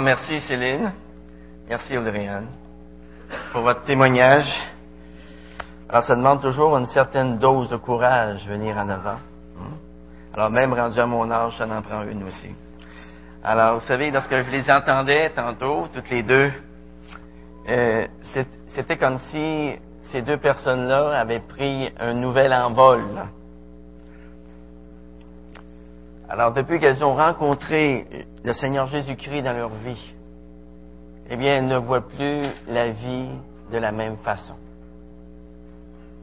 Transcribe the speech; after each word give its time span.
Merci 0.00 0.40
Céline. 0.48 0.92
Merci 1.68 1.98
Audriane 1.98 2.46
pour 3.52 3.62
votre 3.62 3.82
témoignage. 3.84 4.48
Alors, 5.88 6.04
ça 6.04 6.16
demande 6.16 6.40
toujours 6.40 6.76
une 6.78 6.86
certaine 6.86 7.38
dose 7.38 7.68
de 7.68 7.76
courage 7.76 8.46
venir 8.48 8.76
en 8.78 8.88
avant. 8.88 9.18
Hmm? 9.56 9.74
Alors, 10.34 10.50
même 10.50 10.72
rendu 10.72 10.98
à 10.98 11.06
mon 11.06 11.30
âge, 11.30 11.58
ça 11.58 11.66
en 11.66 11.82
prend 11.82 12.02
une 12.04 12.24
aussi. 12.24 12.50
Alors, 13.44 13.80
vous 13.80 13.86
savez, 13.86 14.10
lorsque 14.10 14.34
je 14.34 14.50
les 14.50 14.70
entendais 14.70 15.30
tantôt, 15.30 15.88
toutes 15.92 16.08
les 16.08 16.22
deux, 16.22 16.50
euh, 17.68 18.06
c'était 18.68 18.96
comme 18.96 19.18
si 19.30 19.72
ces 20.10 20.22
deux 20.22 20.38
personnes-là 20.38 21.20
avaient 21.20 21.40
pris 21.40 21.92
un 22.00 22.14
nouvel 22.14 22.52
envol. 22.54 23.02
Alors, 26.32 26.50
depuis 26.50 26.80
qu'elles 26.80 27.04
ont 27.04 27.14
rencontré 27.14 28.06
le 28.42 28.54
Seigneur 28.54 28.86
Jésus-Christ 28.86 29.42
dans 29.42 29.52
leur 29.52 29.68
vie, 29.68 30.14
eh 31.28 31.36
bien, 31.36 31.58
elles 31.58 31.66
ne 31.66 31.76
voient 31.76 32.08
plus 32.08 32.46
la 32.68 32.90
vie 32.90 33.28
de 33.70 33.76
la 33.76 33.92
même 33.92 34.16
façon. 34.16 34.54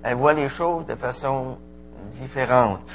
Elles 0.02 0.17
voient 0.17 0.34
les 0.34 0.50
choses 0.50 0.88
de 0.88 0.95
façon 0.95 1.59
différente. 2.19 2.89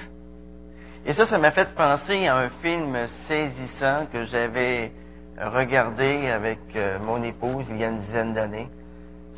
Et 1.06 1.12
ça, 1.12 1.24
ça 1.24 1.38
m'a 1.38 1.52
fait 1.52 1.72
penser 1.76 2.26
à 2.26 2.36
un 2.36 2.48
film 2.48 2.96
saisissant 3.28 4.06
que 4.12 4.24
j'avais 4.24 4.90
regardé 5.40 6.26
avec 6.28 6.58
euh, 6.74 6.98
mon 6.98 7.22
épouse 7.22 7.66
il 7.70 7.76
y 7.76 7.84
a 7.84 7.90
une 7.90 8.00
dizaine 8.00 8.34
d'années 8.34 8.68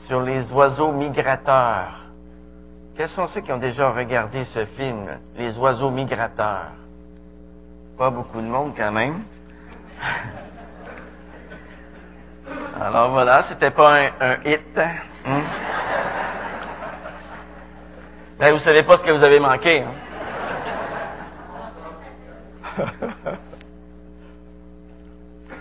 sur 0.06 0.22
les 0.22 0.50
oiseaux 0.50 0.92
migrateurs. 0.92 2.06
Quels 2.96 3.10
sont 3.10 3.26
ceux 3.26 3.42
qui 3.42 3.52
ont 3.52 3.58
déjà 3.58 3.90
regardé 3.90 4.44
ce 4.44 4.64
film, 4.64 5.18
Les 5.36 5.58
oiseaux 5.58 5.90
migrateurs? 5.90 6.85
Pas 7.96 8.10
beaucoup 8.10 8.42
de 8.42 8.46
monde 8.46 8.74
quand 8.76 8.92
même. 8.92 9.22
Alors 12.78 13.10
voilà, 13.10 13.44
c'était 13.48 13.70
pas 13.70 14.10
un, 14.20 14.36
hit. 14.44 14.60
Hein? 15.24 15.42
Ben, 18.38 18.52
vous 18.52 18.58
savez 18.58 18.82
pas 18.82 18.98
ce 18.98 19.02
que 19.02 19.12
vous 19.12 19.24
avez 19.24 19.40
manqué. 19.40 19.82
Hein? 19.82 19.94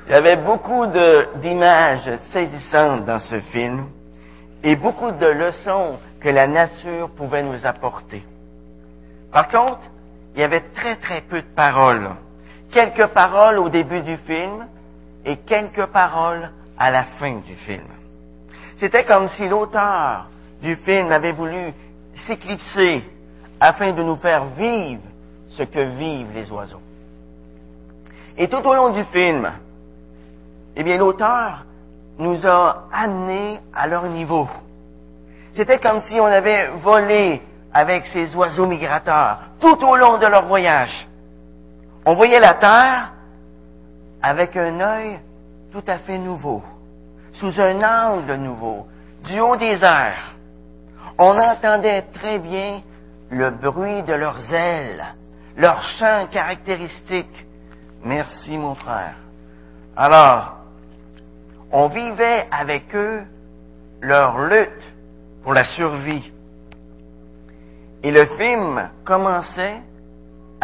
Il 0.07 0.11
y 0.11 0.15
avait 0.15 0.35
beaucoup 0.35 0.85
d'images 1.41 2.11
saisissantes 2.33 3.05
dans 3.05 3.21
ce 3.21 3.39
film 3.39 3.87
et 4.61 4.75
beaucoup 4.75 5.11
de 5.11 5.25
leçons 5.25 5.97
que 6.19 6.27
la 6.29 6.47
nature 6.47 7.09
pouvait 7.11 7.43
nous 7.43 7.65
apporter. 7.65 8.23
Par 9.31 9.47
contre, 9.47 9.81
il 10.35 10.41
y 10.41 10.43
avait 10.43 10.65
très 10.75 10.97
très 10.97 11.21
peu 11.21 11.41
de 11.41 11.55
paroles. 11.55 12.09
Quelques 12.71 13.07
paroles 13.07 13.59
au 13.59 13.69
début 13.69 14.01
du 14.01 14.17
film 14.17 14.67
et 15.23 15.37
quelques 15.37 15.85
paroles 15.87 16.49
à 16.77 16.91
la 16.91 17.03
fin 17.19 17.35
du 17.37 17.55
film. 17.55 17.87
C'était 18.77 19.05
comme 19.05 19.29
si 19.29 19.47
l'auteur 19.47 20.27
du 20.61 20.75
film 20.77 21.11
avait 21.11 21.31
voulu 21.31 21.73
s'éclipser 22.27 23.03
afin 23.59 23.93
de 23.93 24.03
nous 24.03 24.17
faire 24.17 24.45
vivre 24.57 25.01
ce 25.49 25.63
que 25.63 25.79
vivent 25.79 26.33
les 26.33 26.51
oiseaux. 26.51 26.81
Et 28.37 28.49
tout 28.49 28.57
au 28.67 28.73
long 28.73 28.89
du 28.89 29.03
film, 29.05 29.49
eh 30.75 30.83
bien, 30.83 30.97
l'auteur 30.97 31.63
nous 32.17 32.45
a 32.45 32.87
amenés 32.91 33.59
à 33.73 33.87
leur 33.87 34.03
niveau. 34.03 34.47
C'était 35.55 35.79
comme 35.79 36.01
si 36.01 36.19
on 36.19 36.25
avait 36.25 36.67
volé 36.83 37.41
avec 37.73 38.05
ces 38.07 38.35
oiseaux 38.35 38.65
migrateurs 38.65 39.39
tout 39.61 39.81
au 39.85 39.95
long 39.95 40.17
de 40.17 40.25
leur 40.25 40.47
voyage. 40.47 41.07
On 42.05 42.13
voyait 42.13 42.39
la 42.39 42.53
terre 42.53 43.13
avec 44.21 44.55
un 44.55 44.79
œil 44.79 45.19
tout 45.71 45.83
à 45.87 45.97
fait 45.99 46.19
nouveau, 46.19 46.61
sous 47.33 47.59
un 47.59 47.81
angle 47.81 48.35
nouveau, 48.35 48.85
du 49.23 49.39
haut 49.39 49.55
des 49.55 49.83
airs. 49.83 50.35
On 51.17 51.39
entendait 51.39 52.03
très 52.13 52.37
bien 52.37 52.81
le 53.31 53.49
bruit 53.51 54.03
de 54.03 54.13
leurs 54.13 54.53
ailes, 54.53 55.03
leurs 55.57 55.81
chants 55.81 56.27
caractéristiques. 56.31 57.45
Merci 58.03 58.55
mon 58.55 58.75
frère. 58.75 59.15
Alors, 59.97 60.57
on 61.71 61.87
vivait 61.87 62.45
avec 62.51 62.93
eux 62.93 63.23
leur 64.01 64.39
lutte 64.39 64.93
pour 65.43 65.53
la 65.53 65.65
survie. 65.65 66.31
Et 68.03 68.11
le 68.11 68.25
film 68.37 68.89
commençait 69.03 69.81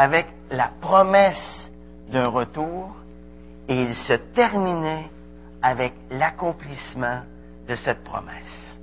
avec 0.02 0.26
la 0.50 0.72
promesse 0.82 1.70
d'un 2.12 2.26
retour 2.26 2.96
et 3.68 3.84
il 3.84 3.94
se 3.94 4.14
terminait 4.34 5.08
avec 5.62 5.94
l'accomplissement 6.10 7.22
de 7.68 7.76
cette 7.76 8.04
promesse. 8.04 8.76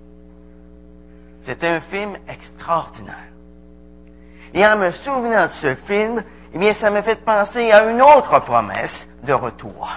C'était 1.45 1.67
un 1.67 1.81
film 1.81 2.17
extraordinaire. 2.28 3.33
Et 4.55 4.65
en 4.65 4.77
me 4.77 4.93
souvenant 4.93 5.47
de 5.47 5.53
ce 5.61 5.75
film, 5.89 6.23
eh 6.55 6.59
bien, 6.59 6.73
ça 6.75 6.89
m'a 6.89 7.03
fait 7.03 7.25
penser 7.25 7.73
à 7.73 7.91
une 7.91 8.01
autre 8.01 8.39
promesse 8.45 9.09
de 9.25 9.33
retour. 9.33 9.91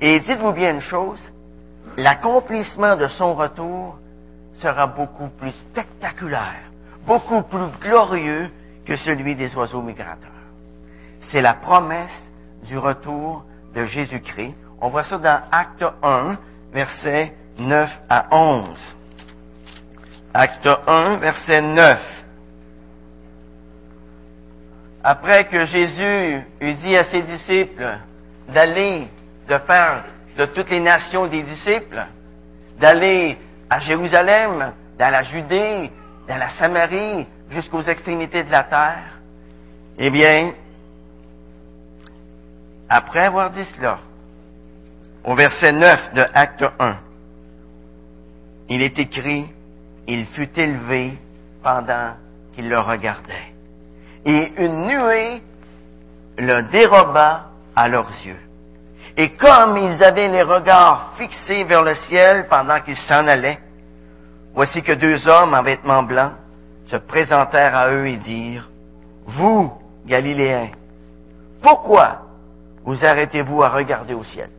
Et 0.00 0.18
dites-vous 0.18 0.52
bien 0.52 0.74
une 0.74 0.80
chose, 0.80 1.22
l'accomplissement 1.96 2.96
de 2.96 3.06
son 3.06 3.36
retour 3.36 3.96
sera 4.54 4.88
beaucoup 4.88 5.28
plus 5.28 5.52
spectaculaire, 5.52 6.72
beaucoup 7.06 7.42
plus 7.42 7.68
glorieux 7.80 8.50
que 8.88 8.96
celui 8.96 9.36
des 9.36 9.54
oiseaux 9.54 9.82
migrateurs. 9.82 10.30
C'est 11.30 11.42
la 11.42 11.52
promesse 11.52 12.30
du 12.66 12.78
retour 12.78 13.44
de 13.74 13.84
Jésus-Christ. 13.84 14.54
On 14.80 14.88
voit 14.88 15.04
ça 15.04 15.18
dans 15.18 15.42
Acte 15.52 15.84
1, 16.02 16.38
versets 16.72 17.34
9 17.58 17.90
à 18.08 18.26
11. 18.34 18.78
Acte 20.32 20.68
1, 20.86 21.16
verset 21.18 21.60
9. 21.60 22.00
Après 25.04 25.44
que 25.44 25.64
Jésus 25.64 26.42
eut 26.60 26.74
dit 26.74 26.96
à 26.96 27.04
ses 27.04 27.22
disciples 27.22 27.98
d'aller, 28.48 29.08
de 29.48 29.58
faire 29.58 30.04
de 30.38 30.46
toutes 30.46 30.70
les 30.70 30.80
nations 30.80 31.26
des 31.26 31.42
disciples, 31.42 32.06
d'aller 32.80 33.36
à 33.68 33.80
Jérusalem, 33.80 34.72
dans 34.98 35.10
la 35.10 35.24
Judée, 35.24 35.90
dans 36.26 36.36
la 36.38 36.48
Samarie, 36.50 37.26
jusqu'aux 37.50 37.82
extrémités 37.82 38.44
de 38.44 38.50
la 38.50 38.64
terre, 38.64 39.18
eh 39.98 40.10
bien, 40.10 40.52
après 42.88 43.20
avoir 43.20 43.50
dit 43.50 43.64
cela, 43.76 43.98
au 45.24 45.34
verset 45.34 45.72
9 45.72 46.14
de 46.14 46.24
Acte 46.32 46.64
1, 46.78 46.98
il 48.70 48.82
est 48.82 48.98
écrit, 48.98 49.46
il 50.06 50.26
fut 50.26 50.58
élevé 50.58 51.18
pendant 51.62 52.14
qu'il 52.54 52.68
le 52.68 52.78
regardait. 52.78 53.52
Et 54.24 54.52
une 54.58 54.86
nuée 54.86 55.42
le 56.38 56.62
déroba 56.70 57.46
à 57.74 57.88
leurs 57.88 58.10
yeux. 58.24 58.38
Et 59.16 59.30
comme 59.30 59.76
ils 59.76 60.02
avaient 60.02 60.28
les 60.28 60.42
regards 60.42 61.14
fixés 61.16 61.64
vers 61.64 61.82
le 61.82 61.94
ciel 61.94 62.46
pendant 62.48 62.80
qu'ils 62.80 62.96
s'en 62.96 63.26
allaient, 63.26 63.58
voici 64.54 64.82
que 64.82 64.92
deux 64.92 65.26
hommes 65.26 65.54
en 65.54 65.62
vêtements 65.62 66.04
blancs 66.04 66.34
se 66.88 66.96
présentèrent 66.96 67.76
à 67.76 67.90
eux 67.90 68.06
et 68.06 68.16
dirent, 68.16 68.68
Vous, 69.26 69.72
Galiléens, 70.06 70.70
pourquoi 71.62 72.22
vous 72.84 73.04
arrêtez-vous 73.04 73.62
à 73.62 73.68
regarder 73.68 74.14
au 74.14 74.24
ciel? 74.24 74.50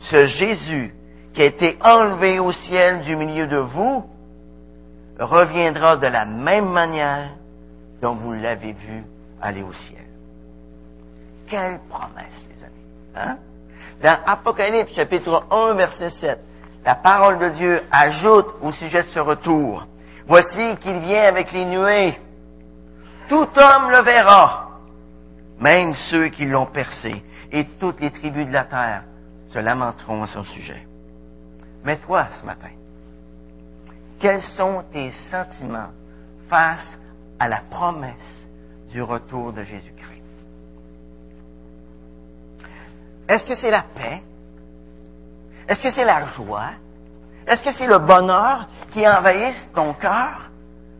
Ce 0.00 0.26
Jésus 0.26 0.94
qui 1.32 1.42
a 1.42 1.46
été 1.46 1.78
enlevé 1.80 2.38
au 2.38 2.52
ciel 2.52 3.00
du 3.00 3.16
milieu 3.16 3.46
de 3.46 3.56
vous 3.56 4.04
reviendra 5.18 5.96
de 5.96 6.06
la 6.06 6.26
même 6.26 6.68
manière 6.68 7.30
dont 8.00 8.14
vous 8.14 8.32
l'avez 8.32 8.72
vu 8.72 9.04
aller 9.40 9.62
au 9.62 9.72
ciel. 9.72 10.04
Quelle 11.48 11.80
promesse, 11.88 12.46
les 12.54 12.64
amis. 12.64 12.84
Hein? 13.14 13.38
Dans 14.02 14.18
Apocalypse 14.26 14.94
chapitre 14.94 15.44
1, 15.50 15.74
verset 15.74 16.10
7, 16.10 16.38
la 16.84 16.94
parole 16.96 17.38
de 17.38 17.48
Dieu 17.50 17.82
ajoute 17.90 18.46
au 18.60 18.72
sujet 18.72 19.02
de 19.02 19.08
ce 19.08 19.20
retour, 19.20 19.86
Voici 20.26 20.76
qu'il 20.80 20.98
vient 21.00 21.24
avec 21.24 21.52
les 21.52 21.64
nuées. 21.64 22.18
Tout 23.28 23.48
homme 23.56 23.90
le 23.90 24.02
verra, 24.02 24.78
même 25.58 25.94
ceux 26.10 26.28
qui 26.28 26.44
l'ont 26.44 26.66
percé, 26.66 27.22
et 27.50 27.64
toutes 27.78 28.00
les 28.00 28.10
tribus 28.10 28.46
de 28.46 28.52
la 28.52 28.64
terre 28.64 29.04
se 29.48 29.58
lamenteront 29.58 30.22
à 30.22 30.26
son 30.26 30.44
sujet. 30.44 30.86
Mais 31.84 31.96
toi, 31.98 32.28
ce 32.40 32.46
matin, 32.46 32.70
quels 34.18 34.42
sont 34.42 34.84
tes 34.92 35.12
sentiments 35.30 35.90
face 36.48 36.98
à 37.38 37.48
la 37.48 37.62
promesse 37.70 38.46
du 38.90 39.02
retour 39.02 39.52
de 39.52 39.62
Jésus-Christ? 39.62 40.22
Est-ce 43.28 43.46
que 43.46 43.54
c'est 43.54 43.70
la 43.70 43.84
paix? 43.94 44.22
Est-ce 45.68 45.80
que 45.80 45.90
c'est 45.90 46.04
la 46.04 46.26
joie? 46.26 46.72
Est-ce 47.46 47.62
que 47.62 47.72
c'est 47.72 47.86
le 47.86 47.98
bonheur 47.98 48.66
qui 48.92 49.06
envahit 49.06 49.56
ton 49.74 49.94
cœur 49.94 50.50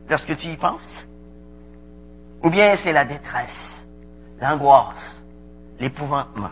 lorsque 0.09 0.35
tu 0.37 0.47
y 0.47 0.57
penses? 0.57 1.05
Ou 2.43 2.49
bien 2.49 2.75
c'est 2.83 2.91
la 2.91 3.05
détresse, 3.05 3.83
l'angoisse, 4.41 5.21
l'épouvantement? 5.79 6.51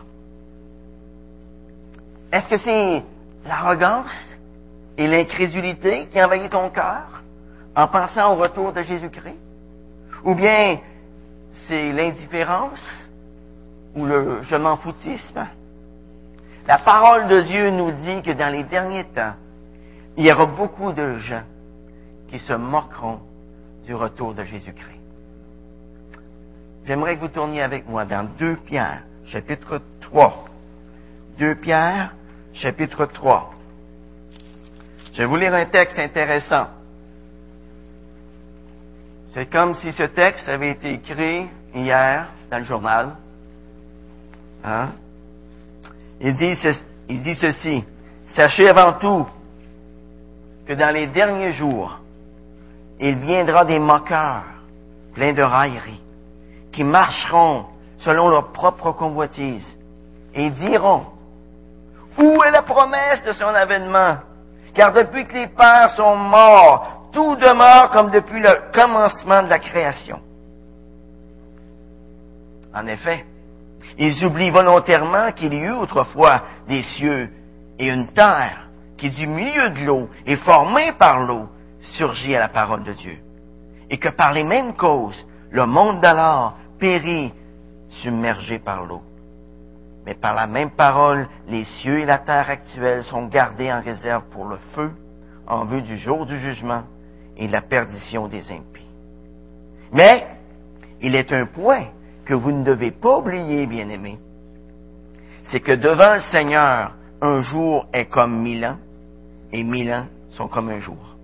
Est-ce 2.32 2.48
que 2.48 2.58
c'est 2.58 3.04
l'arrogance 3.46 4.12
et 4.98 5.08
l'incrédulité 5.08 6.08
qui 6.08 6.24
envahit 6.24 6.50
ton 6.50 6.70
cœur 6.70 7.24
en 7.76 7.88
pensant 7.88 8.34
au 8.34 8.36
retour 8.38 8.72
de 8.72 8.82
Jésus-Christ? 8.82 9.40
Ou 10.24 10.36
bien 10.36 10.80
c'est 11.68 11.92
l'indifférence 11.92 12.80
ou 13.96 14.06
le 14.06 14.42
je 14.44 14.56
m'en 14.56 14.78
foutisme? 14.78 15.48
La 16.68 16.78
parole 16.78 17.28
de 17.28 17.42
Dieu 17.42 17.70
nous 17.72 17.92
dit 17.92 18.22
que 18.22 18.32
dans 18.32 18.50
les 18.50 18.64
derniers 18.64 19.06
temps, 19.06 19.34
il 20.18 20.26
y 20.26 20.32
aura 20.32 20.46
beaucoup 20.46 20.92
de 20.92 21.16
gens 21.18 21.44
qui 22.28 22.40
se 22.40 22.54
moqueront 22.54 23.20
du 23.86 23.96
retour 23.96 24.34
de 24.34 24.44
Jésus-Christ. 24.44 25.00
J'aimerais 26.86 27.16
que 27.16 27.22
vous 27.22 27.28
tourniez 27.28 27.62
avec 27.62 27.88
moi 27.88 28.06
dans 28.06 28.28
2 28.38 28.58
Pierre, 28.66 29.04
chapitre 29.26 29.82
3. 30.02 30.46
2 31.38 31.56
Pierre, 31.56 32.14
chapitre 32.54 33.06
3. 33.06 33.54
Je 35.14 35.18
vais 35.18 35.26
vous 35.26 35.36
lire 35.36 35.54
un 35.54 35.66
texte 35.66 35.98
intéressant. 36.00 36.68
C'est 39.34 39.50
comme 39.50 39.76
si 39.76 39.92
ce 39.92 40.04
texte 40.04 40.48
avait 40.50 40.72
été 40.72 40.94
écrit 40.94 41.48
hier 41.74 42.28
dans 42.50 42.60
le 42.60 42.66
journal. 42.66 43.16
Hein? 44.64 44.90
Il, 46.20 46.36
dit 46.36 46.56
il 47.10 47.22
dit 47.22 47.36
ceci. 47.36 47.84
Sachez 48.36 48.68
avant 48.70 48.94
tout 48.94 49.28
que 50.68 50.74
dans 50.74 50.94
les 50.94 51.08
derniers 51.08 51.52
jours, 51.52 52.00
il 53.00 53.18
viendra 53.18 53.66
des 53.66 53.80
moqueurs 53.80 54.44
pleins 55.14 55.34
de 55.34 55.42
railleries, 55.42 56.02
qui 56.72 56.84
marcheront 56.84 57.66
selon 58.00 58.30
leur 58.30 58.52
propre 58.52 58.92
convoitise 58.92 59.66
et 60.34 60.50
diront, 60.52 61.06
où 62.18 62.44
est 62.44 62.52
la 62.52 62.62
promesse 62.62 63.24
de 63.24 63.32
son 63.32 63.46
avènement? 63.48 64.18
Car 64.74 64.94
depuis 64.94 65.26
que 65.26 65.34
les 65.34 65.48
pères 65.48 65.90
sont 65.96 66.16
morts, 66.16 67.10
tout 67.12 67.36
demeure 67.36 67.90
comme 67.92 68.12
depuis 68.12 68.42
le 68.42 68.72
commencement 68.74 69.44
de 69.44 69.50
la 69.50 69.60
création. 69.60 70.20
En 72.74 72.88
effet, 72.88 73.26
ils 73.98 74.26
oublient 74.26 74.50
volontairement 74.50 75.32
qu'il 75.34 75.54
y 75.54 75.60
eut 75.60 75.72
autrefois 75.72 76.42
des 76.68 76.84
cieux 76.84 77.30
et 77.78 77.90
une 77.90 78.08
terre 78.14 78.70
qui 79.02 79.10
du 79.10 79.26
milieu 79.26 79.72
de 79.72 79.84
l'eau 79.84 80.10
et 80.28 80.36
formée 80.36 80.92
par 80.92 81.26
l'eau 81.26 81.50
surgit 81.98 82.36
à 82.36 82.40
la 82.40 82.50
parole 82.50 82.84
de 82.84 82.94
Dieu. 82.94 83.18
Et 83.90 83.98
que 83.98 84.10
par 84.10 84.32
les 84.32 84.44
mêmes 84.44 84.76
causes, 84.76 85.26
le 85.50 85.66
monde 85.66 86.02
d'alors 86.02 86.56
périt 86.80 87.34
submergé 87.90 88.60
par 88.60 88.86
l'eau. 88.86 89.02
Mais 90.06 90.14
par 90.14 90.36
la 90.36 90.46
même 90.46 90.70
parole, 90.70 91.28
les 91.48 91.64
cieux 91.64 91.98
et 91.98 92.06
la 92.06 92.20
terre 92.20 92.48
actuelle 92.48 93.04
sont 93.04 93.26
gardés 93.26 93.74
en 93.74 93.82
réserve 93.82 94.26
pour 94.30 94.46
le 94.46 94.58
feu, 94.76 94.92
en 95.48 95.66
vue 95.66 95.82
du 95.82 95.98
jour 95.98 96.28
du 96.28 96.38
jugement 96.38 96.84
et 97.38 97.48
de 97.48 97.52
la 97.52 97.62
perdition 97.64 98.28
des 98.28 98.52
impies. 98.52 98.86
Mais, 99.94 100.28
il 101.02 101.16
est 101.16 101.34
un 101.34 101.48
point 101.48 101.88
que 102.24 102.36
vous 102.36 102.52
ne 102.52 102.64
devez 102.64 102.92
pas 102.92 103.18
oublier, 103.18 103.66
bien-aimés. 103.66 104.20
C'est 105.46 105.60
que 105.60 105.72
devant 105.72 106.14
le 106.14 106.22
Seigneur, 106.32 106.94
un 107.20 107.42
jour 107.42 107.88
est 107.94 108.06
comme 108.06 108.42
mille 108.44 108.64
ans, 108.66 108.78
et 109.52 109.64
mille 109.64 109.92
ans 109.94 110.06
sont 110.32 110.48
comme 110.48 110.70
un 110.70 110.80
jour. 110.80 111.16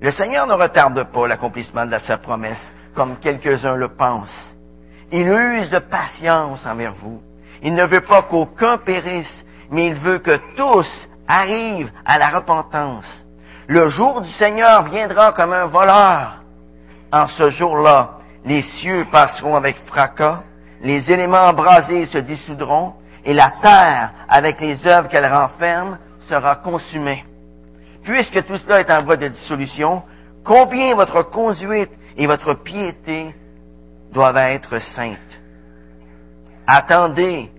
Le 0.00 0.10
Seigneur 0.12 0.46
ne 0.46 0.54
retarde 0.54 1.04
pas 1.12 1.26
l'accomplissement 1.26 1.86
de 1.86 1.98
sa 1.98 2.18
promesse, 2.18 2.60
comme 2.94 3.16
quelques-uns 3.16 3.74
le 3.74 3.88
pensent. 3.88 4.56
Il 5.10 5.28
use 5.28 5.70
de 5.70 5.78
patience 5.78 6.64
envers 6.66 6.94
vous. 6.94 7.20
Il 7.62 7.74
ne 7.74 7.84
veut 7.84 8.02
pas 8.02 8.22
qu'aucun 8.22 8.78
périsse, 8.78 9.44
mais 9.70 9.86
il 9.86 9.94
veut 9.94 10.18
que 10.18 10.38
tous 10.56 10.86
arrivent 11.26 11.90
à 12.04 12.18
la 12.18 12.28
repentance. 12.28 13.06
Le 13.66 13.88
jour 13.88 14.20
du 14.20 14.30
Seigneur 14.32 14.84
viendra 14.84 15.32
comme 15.32 15.52
un 15.52 15.66
voleur. 15.66 16.42
En 17.12 17.26
ce 17.26 17.50
jour-là, 17.50 18.18
les 18.44 18.62
cieux 18.62 19.06
passeront 19.10 19.56
avec 19.56 19.76
fracas, 19.86 20.42
les 20.80 21.10
éléments 21.10 21.48
embrasés 21.48 22.06
se 22.06 22.18
dissoudront, 22.18 22.94
et 23.24 23.34
la 23.34 23.52
terre, 23.60 24.10
avec 24.28 24.60
les 24.60 24.86
œuvres 24.86 25.08
qu'elle 25.08 25.26
renferme, 25.26 25.98
sera 26.28 26.56
consumée. 26.56 27.24
Puisque 28.08 28.42
tout 28.46 28.56
cela 28.56 28.80
est 28.80 28.90
en 28.90 29.04
voie 29.04 29.18
de 29.18 29.28
dissolution, 29.28 30.02
combien 30.42 30.94
votre 30.94 31.24
conduite 31.24 31.90
et 32.16 32.26
votre 32.26 32.54
piété 32.54 33.34
doivent 34.14 34.38
être 34.38 34.78
saintes? 34.94 35.18
Attendez 36.66 37.50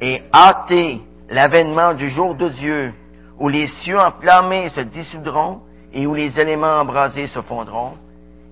et 0.00 0.22
hâtez 0.32 1.02
l'avènement 1.28 1.94
du 1.94 2.08
jour 2.10 2.36
de 2.36 2.48
Dieu, 2.48 2.94
où 3.40 3.48
les 3.48 3.66
cieux 3.82 3.98
enflammés 3.98 4.68
se 4.68 4.82
dissoudront 4.82 5.62
et 5.92 6.06
où 6.06 6.14
les 6.14 6.38
éléments 6.38 6.78
embrasés 6.78 7.26
se 7.26 7.42
fondront. 7.42 7.94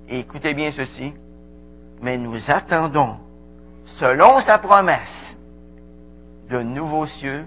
Écoutez 0.09 0.53
bien 0.53 0.73
ceci, 0.73 1.15
mais 2.03 2.17
nous 2.17 2.41
attendons, 2.49 3.19
selon 4.01 4.41
sa 4.41 4.59
promesse, 4.59 5.37
de 6.49 6.61
nouveaux 6.61 7.07
cieux 7.07 7.45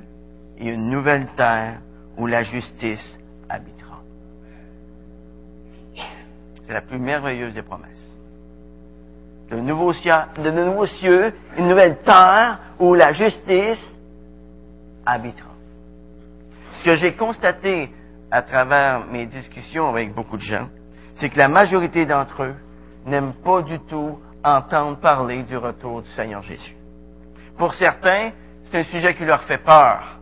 et 0.58 0.70
une 0.70 0.90
nouvelle 0.90 1.28
terre 1.36 1.82
où 2.18 2.28
la 2.28 2.44
justice 2.44 3.20
habitera. 3.50 4.02
La 6.74 6.82
plus 6.82 6.98
merveilleuse 6.98 7.54
des 7.54 7.62
promesses. 7.62 7.90
De 9.52 9.58
nouveaux, 9.58 9.94
cieux, 9.94 11.34
une 11.56 11.68
nouvelle 11.68 12.00
terre 12.00 12.58
où 12.80 12.96
la 12.96 13.12
justice 13.12 13.96
habitera. 15.06 15.52
Ce 16.72 16.84
que 16.84 16.96
j'ai 16.96 17.14
constaté 17.14 17.92
à 18.32 18.42
travers 18.42 19.06
mes 19.06 19.28
discussions 19.28 19.88
avec 19.88 20.16
beaucoup 20.16 20.38
de 20.38 20.42
gens, 20.42 20.68
c'est 21.18 21.30
que 21.30 21.38
la 21.38 21.48
majorité 21.48 22.08
d'entre 22.08 22.42
eux 22.42 22.56
n'aiment 23.06 23.36
pas 23.44 23.62
du 23.62 23.78
tout 23.82 24.18
entendre 24.44 24.98
parler 24.98 25.44
du 25.44 25.56
retour 25.56 26.02
du 26.02 26.10
Seigneur 26.10 26.42
Jésus. 26.42 26.76
Pour 27.56 27.76
certains, 27.76 28.32
c'est 28.66 28.80
un 28.80 28.84
sujet 28.84 29.14
qui 29.14 29.26
leur 29.26 29.44
fait 29.44 29.60
peur 29.60 30.20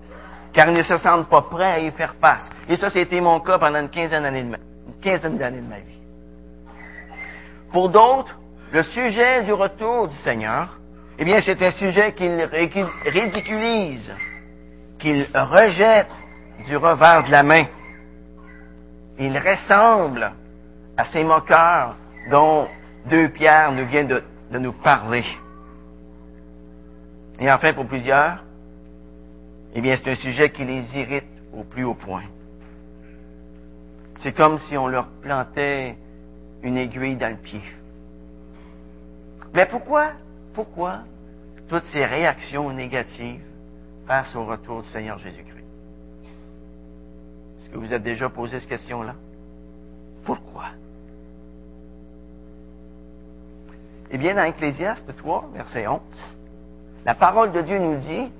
car 0.51 0.67
ils 0.67 0.75
ne 0.75 0.81
se 0.81 0.97
sentent 0.97 1.29
pas 1.29 1.43
prêts 1.43 1.71
à 1.71 1.79
y 1.79 1.89
faire 1.91 2.15
face. 2.15 2.43
Et 2.67 2.75
ça, 2.75 2.89
c'était 2.89 3.21
mon 3.21 3.39
cas 3.39 3.57
pendant 3.57 3.79
une 3.79 3.89
quinzaine 3.89 4.23
d'années 4.23 4.43
de 5.61 5.67
ma 5.69 5.79
vie. 5.79 6.00
Pour 7.71 7.89
d'autres, 7.89 8.37
le 8.73 8.83
sujet 8.83 9.43
du 9.43 9.53
retour 9.53 10.07
du 10.07 10.15
Seigneur, 10.17 10.77
eh 11.17 11.25
bien, 11.25 11.39
c'est 11.41 11.61
un 11.61 11.71
sujet 11.71 12.13
qu'ils 12.13 12.43
ridiculisent, 13.05 14.13
qu'ils 14.99 15.27
rejettent 15.33 16.07
du 16.67 16.75
revers 16.75 17.23
de 17.25 17.31
la 17.31 17.43
main. 17.43 17.65
Il 19.19 19.37
ressemble 19.37 20.31
à 20.97 21.05
ces 21.05 21.23
moqueurs 21.23 21.95
dont 22.29 22.67
deux 23.05 23.29
pierres 23.29 23.71
nous 23.71 23.85
viennent 23.85 24.07
de, 24.07 24.23
de 24.51 24.59
nous 24.59 24.73
parler. 24.73 25.23
Et 27.39 27.51
enfin, 27.51 27.73
pour 27.73 27.87
plusieurs, 27.87 28.43
eh 29.73 29.81
bien, 29.81 29.95
c'est 29.95 30.11
un 30.11 30.15
sujet 30.15 30.49
qui 30.51 30.65
les 30.65 30.83
irrite 30.97 31.23
au 31.53 31.63
plus 31.63 31.83
haut 31.83 31.95
point. 31.95 32.23
C'est 34.19 34.33
comme 34.33 34.59
si 34.59 34.77
on 34.77 34.87
leur 34.87 35.07
plantait 35.21 35.95
une 36.63 36.77
aiguille 36.77 37.15
dans 37.15 37.29
le 37.29 37.37
pied. 37.37 37.61
Mais 39.53 39.65
pourquoi, 39.65 40.11
pourquoi 40.53 40.99
toutes 41.67 41.83
ces 41.91 42.05
réactions 42.05 42.71
négatives 42.71 43.43
face 44.07 44.35
au 44.35 44.45
retour 44.45 44.81
du 44.81 44.89
Seigneur 44.89 45.17
Jésus-Christ? 45.17 45.65
Est-ce 47.59 47.69
que 47.69 47.77
vous 47.77 47.93
êtes 47.93 48.03
déjà 48.03 48.29
posé 48.29 48.59
cette 48.59 48.69
question-là? 48.69 49.15
Pourquoi? 50.25 50.65
Eh 54.11 54.17
bien, 54.17 54.35
dans 54.35 54.43
Ecclésiaste 54.43 55.15
3, 55.17 55.49
verset 55.53 55.87
11, 55.87 55.99
la 57.05 57.15
parole 57.15 57.51
de 57.51 57.61
Dieu 57.61 57.79
nous 57.79 57.97
dit 57.97 58.31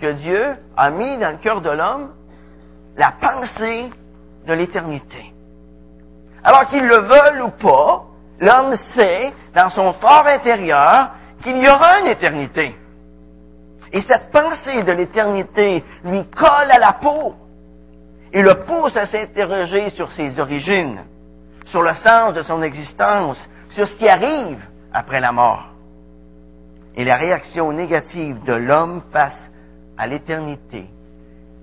que 0.00 0.12
Dieu 0.12 0.54
a 0.76 0.90
mis 0.90 1.18
dans 1.18 1.32
le 1.32 1.38
cœur 1.38 1.60
de 1.60 1.70
l'homme 1.70 2.12
la 2.96 3.12
pensée 3.12 3.90
de 4.46 4.52
l'éternité. 4.52 5.32
Alors 6.46 6.68
qu'il 6.68 6.86
le 6.86 6.98
veuille 6.98 7.40
ou 7.42 7.50
pas, 7.50 8.04
l'homme 8.38 8.76
sait 8.94 9.32
dans 9.52 9.68
son 9.68 9.92
fort 9.94 10.28
intérieur 10.28 11.10
qu'il 11.42 11.56
y 11.58 11.68
aura 11.68 11.98
une 11.98 12.06
éternité. 12.06 12.72
Et 13.92 14.00
cette 14.02 14.30
pensée 14.30 14.84
de 14.84 14.92
l'éternité 14.92 15.82
lui 16.04 16.24
colle 16.26 16.70
à 16.70 16.78
la 16.78 16.92
peau 16.92 17.34
et 18.32 18.42
le 18.42 18.62
pousse 18.62 18.96
à 18.96 19.06
s'interroger 19.06 19.90
sur 19.90 20.08
ses 20.12 20.38
origines, 20.38 21.00
sur 21.64 21.82
le 21.82 21.94
sens 21.94 22.32
de 22.34 22.42
son 22.42 22.62
existence, 22.62 23.44
sur 23.70 23.88
ce 23.88 23.96
qui 23.96 24.08
arrive 24.08 24.64
après 24.92 25.18
la 25.18 25.32
mort. 25.32 25.66
Et 26.94 27.04
la 27.04 27.16
réaction 27.16 27.72
négative 27.72 28.40
de 28.44 28.54
l'homme 28.54 29.02
face 29.12 29.50
à 29.98 30.06
l'éternité 30.06 30.86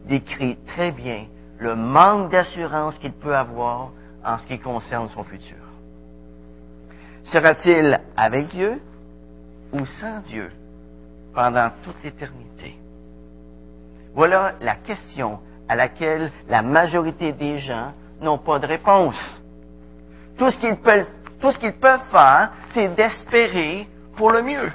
décrit 0.09 0.57
très 0.67 0.91
bien 0.91 1.27
le 1.57 1.73
manque 1.73 2.31
d'assurance 2.31 2.97
qu'il 2.97 3.13
peut 3.13 3.33
avoir 3.33 3.91
en 4.23 4.37
ce 4.37 4.47
qui 4.47 4.59
concerne 4.59 5.09
son 5.09 5.23
futur. 5.23 5.57
Sera-t-il 7.25 7.99
avec 8.15 8.47
Dieu 8.47 8.81
ou 9.71 9.85
sans 9.85 10.19
Dieu 10.21 10.51
pendant 11.33 11.69
toute 11.83 12.01
l'éternité? 12.03 12.77
Voilà 14.13 14.53
la 14.61 14.75
question 14.75 15.39
à 15.67 15.75
laquelle 15.75 16.31
la 16.47 16.61
majorité 16.61 17.31
des 17.33 17.57
gens 17.57 17.93
n'ont 18.21 18.37
pas 18.37 18.59
de 18.59 18.67
réponse. 18.67 19.41
Tout 20.37 20.49
ce 20.51 20.57
qu'ils 20.57 20.77
peuvent, 20.77 21.07
tout 21.39 21.51
ce 21.51 21.57
qu'ils 21.57 21.73
peuvent 21.73 22.07
faire, 22.11 22.51
c'est 22.73 22.89
d'espérer 22.89 23.87
pour 24.15 24.31
le 24.31 24.41
mieux. 24.41 24.71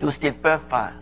Tout 0.00 0.10
ce 0.10 0.18
qu'ils 0.18 0.34
peuvent 0.34 0.68
faire, 0.70 0.94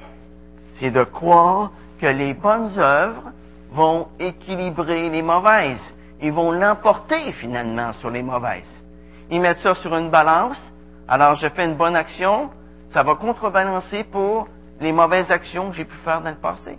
c'est 0.78 0.90
de 0.90 1.04
croire 1.04 1.72
que 2.00 2.06
les 2.06 2.34
bonnes 2.34 2.78
œuvres 2.78 3.32
vont 3.76 4.08
équilibrer 4.18 5.10
les 5.10 5.22
mauvaises. 5.22 5.92
Ils 6.22 6.32
vont 6.32 6.50
l'emporter 6.50 7.32
finalement 7.32 7.92
sur 7.94 8.10
les 8.10 8.22
mauvaises. 8.22 8.82
Ils 9.30 9.40
mettent 9.40 9.60
ça 9.60 9.74
sur 9.74 9.94
une 9.94 10.10
balance. 10.10 10.58
Alors 11.06 11.34
je 11.34 11.48
fais 11.48 11.66
une 11.66 11.76
bonne 11.76 11.94
action, 11.94 12.50
ça 12.90 13.02
va 13.02 13.14
contrebalancer 13.14 14.04
pour 14.04 14.48
les 14.80 14.92
mauvaises 14.92 15.30
actions 15.30 15.70
que 15.70 15.76
j'ai 15.76 15.84
pu 15.84 15.96
faire 15.98 16.22
dans 16.22 16.30
le 16.30 16.36
passé. 16.36 16.78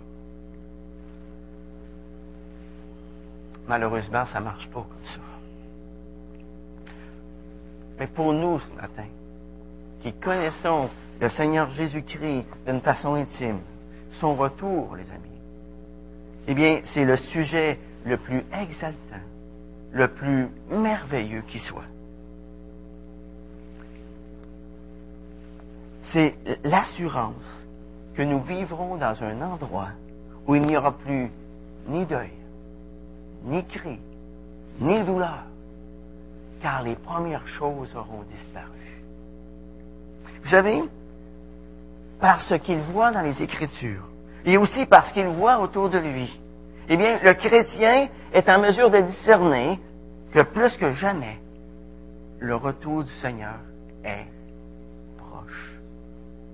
Malheureusement, 3.68 4.26
ça 4.26 4.40
ne 4.40 4.46
marche 4.46 4.68
pas 4.68 4.82
comme 4.82 5.06
ça. 5.06 5.20
Mais 8.00 8.08
pour 8.08 8.34
nous 8.34 8.60
ce 8.60 8.82
matin, 8.82 9.08
qui 10.02 10.14
connaissons 10.14 10.90
le 11.20 11.30
Seigneur 11.30 11.70
Jésus-Christ 11.72 12.46
d'une 12.66 12.82
façon 12.82 13.16
intime, 13.16 13.60
son 14.20 14.36
retour, 14.36 14.96
les 14.96 15.10
amis, 15.12 15.37
eh 16.48 16.54
bien, 16.54 16.82
c'est 16.94 17.04
le 17.04 17.18
sujet 17.18 17.78
le 18.06 18.18
plus 18.18 18.44
exaltant, 18.54 19.24
le 19.92 20.08
plus 20.08 20.48
merveilleux 20.70 21.42
qui 21.42 21.60
soit. 21.60 21.84
C'est 26.14 26.36
l'assurance 26.64 27.36
que 28.16 28.22
nous 28.22 28.40
vivrons 28.40 28.96
dans 28.96 29.22
un 29.22 29.42
endroit 29.42 29.90
où 30.48 30.56
il 30.56 30.62
n'y 30.62 30.78
aura 30.78 30.98
plus 30.98 31.30
ni 31.88 32.06
deuil, 32.06 32.32
ni 33.44 33.66
cri, 33.66 34.00
ni 34.80 35.04
douleur, 35.04 35.44
car 36.62 36.82
les 36.82 36.96
premières 36.96 37.48
choses 37.48 37.94
auront 37.94 38.24
disparu. 38.32 39.04
Vous 40.44 40.50
savez, 40.50 40.82
parce 42.22 42.58
qu'il 42.60 42.80
voit 42.80 43.12
dans 43.12 43.22
les 43.22 43.42
Écritures, 43.44 44.07
et 44.48 44.58
aussi 44.58 44.86
parce 44.86 45.12
qu'il 45.12 45.28
voit 45.28 45.60
autour 45.60 45.90
de 45.90 46.00
lui, 46.00 46.40
eh 46.88 46.96
bien, 46.96 47.20
le 47.22 47.34
chrétien 47.34 48.08
est 48.32 48.48
en 48.48 48.62
mesure 48.62 48.90
de 48.90 49.02
discerner 49.02 49.78
que 50.32 50.42
plus 50.42 50.76
que 50.78 50.94
jamais, 50.94 51.38
le 52.40 52.56
retour 52.56 53.04
du 53.04 53.12
Seigneur 53.22 53.56
est 54.06 54.26
proche. 55.18 55.74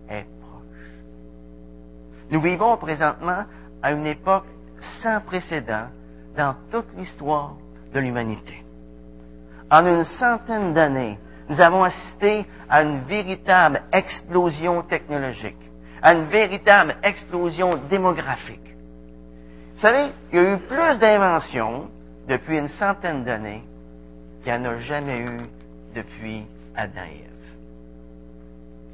Est 0.10 0.26
proche. 0.42 0.90
Nous 2.32 2.42
vivons 2.42 2.76
présentement 2.78 3.46
à 3.84 3.92
une 3.92 4.08
époque 4.08 4.46
sans 5.04 5.22
précédent 5.22 5.86
dans 6.36 6.56
toute 6.72 6.92
l'histoire 6.98 7.54
de 7.94 8.00
l'humanité. 8.00 8.64
En 9.70 9.86
une 9.86 10.04
centaine 10.04 10.74
d'années, 10.74 11.20
nous 11.48 11.62
avons 11.62 11.84
assisté 11.84 12.48
à 12.68 12.82
une 12.82 13.02
véritable 13.02 13.84
explosion 13.92 14.82
technologique, 14.82 15.72
à 16.04 16.14
une 16.14 16.26
véritable 16.26 16.98
explosion 17.02 17.78
démographique. 17.90 18.60
Vous 19.76 19.82
savez, 19.82 20.12
il 20.32 20.40
y 20.40 20.42
a 20.42 20.54
eu 20.54 20.58
plus 20.58 21.00
d'inventions 21.00 21.90
depuis 22.28 22.58
une 22.58 22.68
centaine 22.68 23.24
d'années 23.24 23.64
qu'il 24.44 24.52
n'y 24.52 24.60
en 24.60 24.72
a 24.72 24.78
jamais 24.80 25.20
eu 25.20 25.38
depuis 25.96 26.46
Adam 26.76 27.02
et 27.10 27.24
Ève. 27.24 27.30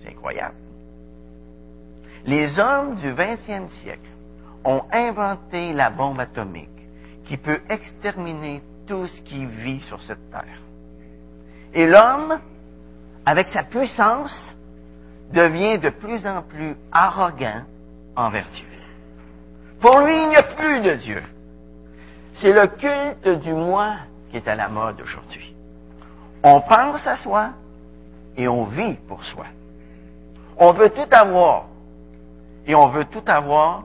C'est 0.01 0.09
incroyable. 0.09 0.55
Les 2.25 2.59
hommes 2.59 2.95
du 2.95 3.11
20e 3.11 3.67
siècle 3.81 4.09
ont 4.63 4.83
inventé 4.91 5.73
la 5.73 5.89
bombe 5.89 6.19
atomique 6.19 6.69
qui 7.25 7.37
peut 7.37 7.61
exterminer 7.69 8.61
tout 8.85 9.07
ce 9.07 9.21
qui 9.21 9.45
vit 9.45 9.81
sur 9.81 10.01
cette 10.03 10.29
terre. 10.29 10.61
Et 11.73 11.87
l'homme, 11.87 12.39
avec 13.25 13.47
sa 13.49 13.63
puissance, 13.63 14.53
devient 15.33 15.79
de 15.79 15.89
plus 15.89 16.25
en 16.25 16.41
plus 16.41 16.75
arrogant 16.91 17.63
envers 18.15 18.47
Dieu. 18.49 18.65
Pour 19.79 19.99
lui, 20.01 20.23
il 20.23 20.29
n'y 20.29 20.35
a 20.35 20.43
plus 20.43 20.81
de 20.81 20.95
Dieu. 20.95 21.23
C'est 22.35 22.53
le 22.53 22.67
culte 22.67 23.41
du 23.41 23.53
moi 23.53 23.95
qui 24.29 24.37
est 24.37 24.47
à 24.47 24.55
la 24.55 24.67
mode 24.67 24.99
aujourd'hui. 25.01 25.53
On 26.43 26.61
pense 26.61 27.05
à 27.05 27.17
soi 27.17 27.51
et 28.35 28.47
on 28.47 28.65
vit 28.65 28.95
pour 29.07 29.23
soi. 29.23 29.45
On 30.57 30.71
veut 30.73 30.89
tout 30.89 31.07
avoir 31.11 31.65
et 32.65 32.75
on 32.75 32.87
veut 32.87 33.05
tout 33.05 33.23
avoir 33.25 33.83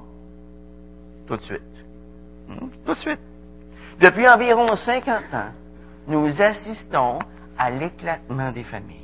tout 1.26 1.36
de 1.36 1.42
suite. 1.42 1.62
Hmm? 2.48 2.68
Tout 2.84 2.94
de 2.94 2.98
suite. 2.98 3.20
Depuis 4.00 4.28
environ 4.28 4.74
50 4.74 5.08
ans, 5.32 5.52
nous 6.06 6.30
assistons 6.40 7.18
à 7.56 7.70
l'éclatement 7.70 8.50
des 8.52 8.64
familles. 8.64 9.03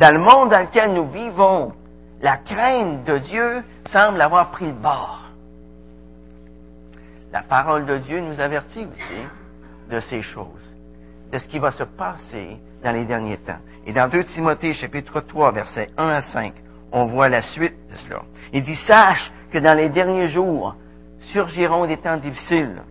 Dans 0.00 0.14
le 0.14 0.18
monde 0.18 0.48
dans 0.48 0.60
lequel 0.60 0.94
nous 0.94 1.04
vivons, 1.10 1.74
la 2.22 2.38
crainte 2.38 3.04
de 3.04 3.18
Dieu 3.18 3.62
semble 3.92 4.18
avoir 4.22 4.50
pris 4.50 4.64
le 4.64 4.72
bord. 4.72 5.26
La 7.30 7.42
parole 7.42 7.84
de 7.84 7.98
Dieu 7.98 8.20
nous 8.20 8.40
avertit 8.40 8.86
aussi 8.86 9.90
de 9.90 10.00
ces 10.00 10.22
choses, 10.22 10.74
de 11.30 11.38
ce 11.38 11.46
qui 11.48 11.58
va 11.58 11.70
se 11.70 11.82
passer 11.82 12.56
dans 12.82 12.92
les 12.92 13.04
derniers 13.04 13.36
temps. 13.36 13.58
Et 13.86 13.92
dans 13.92 14.08
2 14.08 14.24
Timothée 14.24 14.72
chapitre 14.72 15.20
3 15.20 15.52
versets 15.52 15.90
1 15.98 16.08
à 16.08 16.22
5, 16.22 16.54
on 16.92 17.04
voit 17.04 17.28
la 17.28 17.42
suite 17.42 17.76
de 17.92 17.96
cela. 17.98 18.22
Il 18.54 18.62
dit, 18.62 18.76
sache 18.86 19.30
que 19.52 19.58
dans 19.58 19.76
les 19.76 19.90
derniers 19.90 20.28
jours 20.28 20.76
surgiront 21.32 21.86
des 21.86 21.98
temps 21.98 22.16
difficiles, 22.16 22.82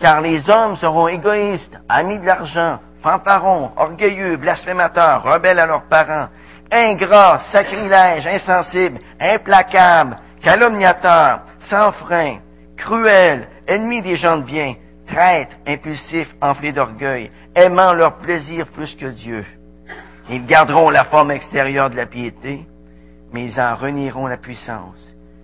car 0.00 0.20
les 0.20 0.50
hommes 0.50 0.74
seront 0.74 1.06
égoïstes, 1.06 1.78
amis 1.88 2.18
de 2.18 2.26
l'argent, 2.26 2.80
fanfarons, 3.02 3.70
orgueilleux, 3.76 4.36
blasphémateurs, 4.36 5.22
rebelles 5.22 5.60
à 5.60 5.66
leurs 5.66 5.84
parents, 5.84 6.28
ingrats, 6.70 7.42
sacrilèges, 7.52 8.26
insensibles, 8.26 8.98
implacables, 9.20 10.16
calomniateurs, 10.42 11.40
sans 11.68 11.92
frein, 11.92 12.38
cruels, 12.76 13.48
ennemis 13.66 14.02
des 14.02 14.16
gens 14.16 14.38
de 14.38 14.44
bien, 14.44 14.74
traîtres, 15.06 15.56
impulsifs, 15.66 16.34
enflés 16.40 16.72
d'orgueil, 16.72 17.30
aimant 17.54 17.92
leur 17.92 18.18
plaisir 18.18 18.66
plus 18.68 18.94
que 18.94 19.06
Dieu. 19.06 19.44
Ils 20.28 20.46
garderont 20.46 20.90
la 20.90 21.04
forme 21.04 21.30
extérieure 21.30 21.90
de 21.90 21.96
la 21.96 22.06
piété, 22.06 22.66
mais 23.32 23.44
ils 23.46 23.60
en 23.60 23.74
renieront 23.76 24.26
la 24.26 24.36
puissance. 24.36 25.00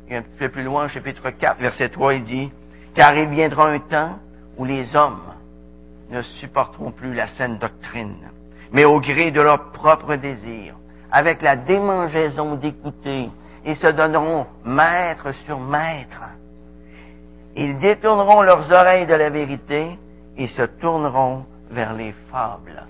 Et 0.08 0.16
un 0.16 0.22
petit 0.22 0.36
peu 0.36 0.48
plus 0.48 0.64
loin, 0.64 0.88
chapitre 0.88 1.30
4, 1.30 1.60
verset 1.60 1.88
3, 1.88 2.14
il 2.14 2.22
dit, 2.24 2.52
Car 2.94 3.16
il 3.16 3.28
viendra 3.28 3.68
un 3.68 3.78
temps 3.78 4.18
où 4.58 4.64
les 4.64 4.94
hommes 4.94 5.32
ne 6.10 6.20
supporteront 6.22 6.90
plus 6.92 7.14
la 7.14 7.28
saine 7.28 7.58
doctrine, 7.58 8.30
mais 8.72 8.84
au 8.84 9.00
gré 9.00 9.30
de 9.30 9.40
leurs 9.40 9.72
propres 9.72 10.16
désirs, 10.16 10.74
avec 11.12 11.42
la 11.42 11.56
démangeaison 11.56 12.54
d'écouter, 12.56 13.30
ils 13.66 13.76
se 13.76 13.88
donneront 13.88 14.46
maître 14.64 15.30
sur 15.44 15.60
maître. 15.60 16.22
Ils 17.54 17.78
détourneront 17.78 18.40
leurs 18.40 18.72
oreilles 18.72 19.06
de 19.06 19.14
la 19.14 19.28
vérité 19.28 19.98
et 20.38 20.46
se 20.48 20.62
tourneront 20.62 21.44
vers 21.70 21.92
les 21.92 22.12
fables. 22.30 22.86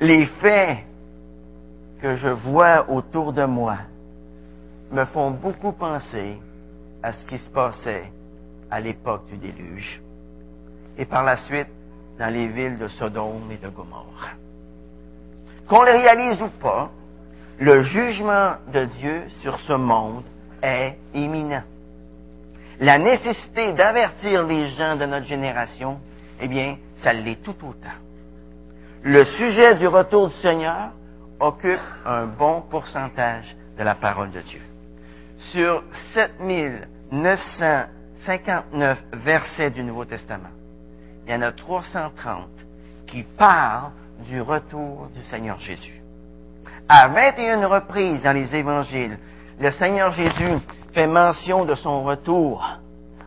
Les 0.00 0.26
faits 0.26 0.80
que 2.02 2.16
je 2.16 2.28
vois 2.28 2.90
autour 2.90 3.32
de 3.32 3.44
moi 3.44 3.78
me 4.92 5.04
font 5.06 5.30
beaucoup 5.30 5.72
penser 5.72 6.38
à 7.02 7.12
ce 7.12 7.24
qui 7.24 7.38
se 7.38 7.50
passait 7.50 8.12
à 8.70 8.80
l'époque 8.80 9.26
du 9.28 9.38
déluge 9.38 10.02
et 10.98 11.06
par 11.06 11.24
la 11.24 11.36
suite 11.36 11.68
dans 12.18 12.32
les 12.32 12.48
villes 12.48 12.78
de 12.78 12.88
Sodome 12.88 13.50
et 13.50 13.56
de 13.56 13.70
Gomorre. 13.70 14.34
Qu'on 15.68 15.82
le 15.82 15.92
réalise 15.92 16.42
ou 16.42 16.48
pas, 16.48 16.90
le 17.58 17.82
jugement 17.82 18.56
de 18.72 18.84
Dieu 18.84 19.24
sur 19.40 19.58
ce 19.60 19.72
monde 19.72 20.24
est 20.62 20.96
imminent. 21.14 21.62
La 22.80 22.98
nécessité 22.98 23.72
d'avertir 23.72 24.42
les 24.44 24.66
gens 24.66 24.96
de 24.96 25.06
notre 25.06 25.26
génération, 25.26 26.00
eh 26.40 26.48
bien, 26.48 26.76
ça 27.02 27.12
l'est 27.12 27.40
tout 27.42 27.54
autant. 27.62 27.94
Le 29.02 29.24
sujet 29.24 29.76
du 29.76 29.86
retour 29.86 30.28
du 30.28 30.34
Seigneur 30.34 30.90
occupe 31.38 31.78
un 32.04 32.26
bon 32.26 32.62
pourcentage 32.62 33.56
de 33.78 33.84
la 33.84 33.94
parole 33.94 34.32
de 34.32 34.40
Dieu. 34.40 34.60
Sur 35.52 35.84
7959 36.14 39.04
versets 39.12 39.70
du 39.70 39.82
Nouveau 39.82 40.04
Testament, 40.04 40.50
il 41.26 41.32
y 41.32 41.36
en 41.36 41.42
a 41.42 41.52
330 41.52 42.48
qui 43.06 43.22
parlent 43.22 43.92
du 44.20 44.40
retour 44.40 45.08
du 45.14 45.22
Seigneur 45.24 45.58
Jésus. 45.60 46.02
À 46.88 47.08
21 47.08 47.66
reprises 47.66 48.22
dans 48.22 48.32
les 48.32 48.54
évangiles, 48.54 49.18
le 49.58 49.70
Seigneur 49.72 50.10
Jésus 50.10 50.58
fait 50.92 51.06
mention 51.06 51.64
de 51.64 51.74
son 51.74 52.04
retour. 52.04 52.78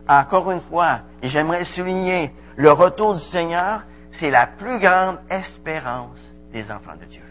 Encore 0.08 0.50
une 0.50 0.60
fois, 0.62 1.00
et 1.22 1.28
j'aimerais 1.28 1.64
souligner, 1.64 2.32
le 2.56 2.72
retour 2.72 3.14
du 3.14 3.24
Seigneur, 3.24 3.82
c'est 4.18 4.30
la 4.30 4.46
plus 4.46 4.78
grande 4.78 5.18
espérance 5.28 6.20
des 6.52 6.70
enfants 6.70 6.96
de 7.00 7.04
Dieu. 7.04 7.22